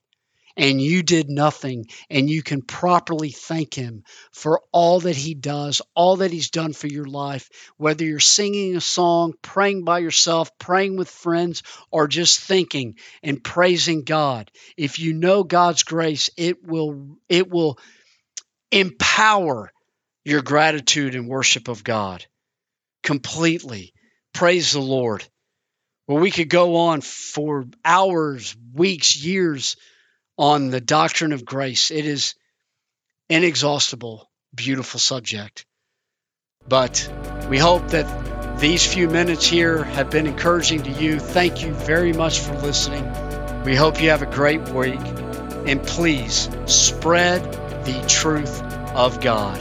and 0.57 0.81
you 0.81 1.03
did 1.03 1.29
nothing, 1.29 1.87
and 2.09 2.31
you 2.31 2.43
can 2.43 2.63
properly 2.63 3.31
thank 3.31 3.75
Him 3.75 4.05
for 4.33 4.63
all 4.73 5.01
that 5.01 5.17
He 5.17 5.35
does, 5.35 5.83
all 5.95 6.17
that 6.17 6.31
He's 6.31 6.51
done 6.51 6.73
for 6.73 6.87
your 6.87 7.05
life, 7.05 7.49
whether 7.77 8.05
you're 8.05 8.21
singing 8.21 8.77
a 8.77 8.81
song, 8.81 9.35
praying 9.43 9.85
by 9.85 9.99
yourself, 9.99 10.51
praying 10.59 10.97
with 10.97 11.11
friends, 11.11 11.63
or 11.91 12.09
just 12.09 12.41
thinking 12.41 12.97
and 13.23 13.45
praising 13.45 14.05
God. 14.05 14.51
If 14.77 14.99
you 14.99 15.13
know 15.13 15.45
God's 15.45 15.83
grace, 15.83 16.31
it 16.37 16.65
will 16.65 17.19
it 17.29 17.51
will 17.51 17.79
empower 18.71 19.71
your 20.25 20.43
gratitude 20.43 21.15
and 21.15 21.29
worship 21.29 21.69
of 21.69 21.85
God 21.85 22.25
completely. 23.03 23.93
Praise 24.35 24.73
the 24.73 24.81
Lord. 24.81 25.25
Well, 26.09 26.19
we 26.19 26.31
could 26.31 26.49
go 26.49 26.77
on 26.77 27.01
for 27.01 27.67
hours, 27.85 28.57
weeks, 28.75 29.17
years 29.17 29.77
on 30.39 30.71
the 30.71 30.81
doctrine 30.81 31.33
of 31.33 31.45
grace. 31.45 31.91
It 31.91 32.07
is 32.07 32.35
inexhaustible, 33.29 34.29
beautiful 34.55 35.01
subject. 35.01 35.67
But 36.69 37.11
we 37.49 37.59
hope 37.59 37.89
that 37.89 38.59
these 38.59 38.87
few 38.87 39.09
minutes 39.09 39.47
here 39.47 39.85
have 39.85 40.11
been 40.11 40.27
encouraging 40.27 40.83
to 40.83 40.91
you. 40.91 41.21
Thank 41.21 41.63
you 41.63 41.73
very 41.73 42.13
much 42.13 42.41
for 42.41 42.55
listening. 42.55 43.05
We 43.65 43.75
hope 43.75 44.03
you 44.03 44.11
have 44.11 44.23
a 44.23 44.27
great 44.27 44.69
week. 44.71 45.01
And 45.67 45.83
please 45.83 46.49
spread 46.67 47.43
the 47.85 48.05
truth 48.09 48.63
of 48.95 49.21
God. 49.21 49.61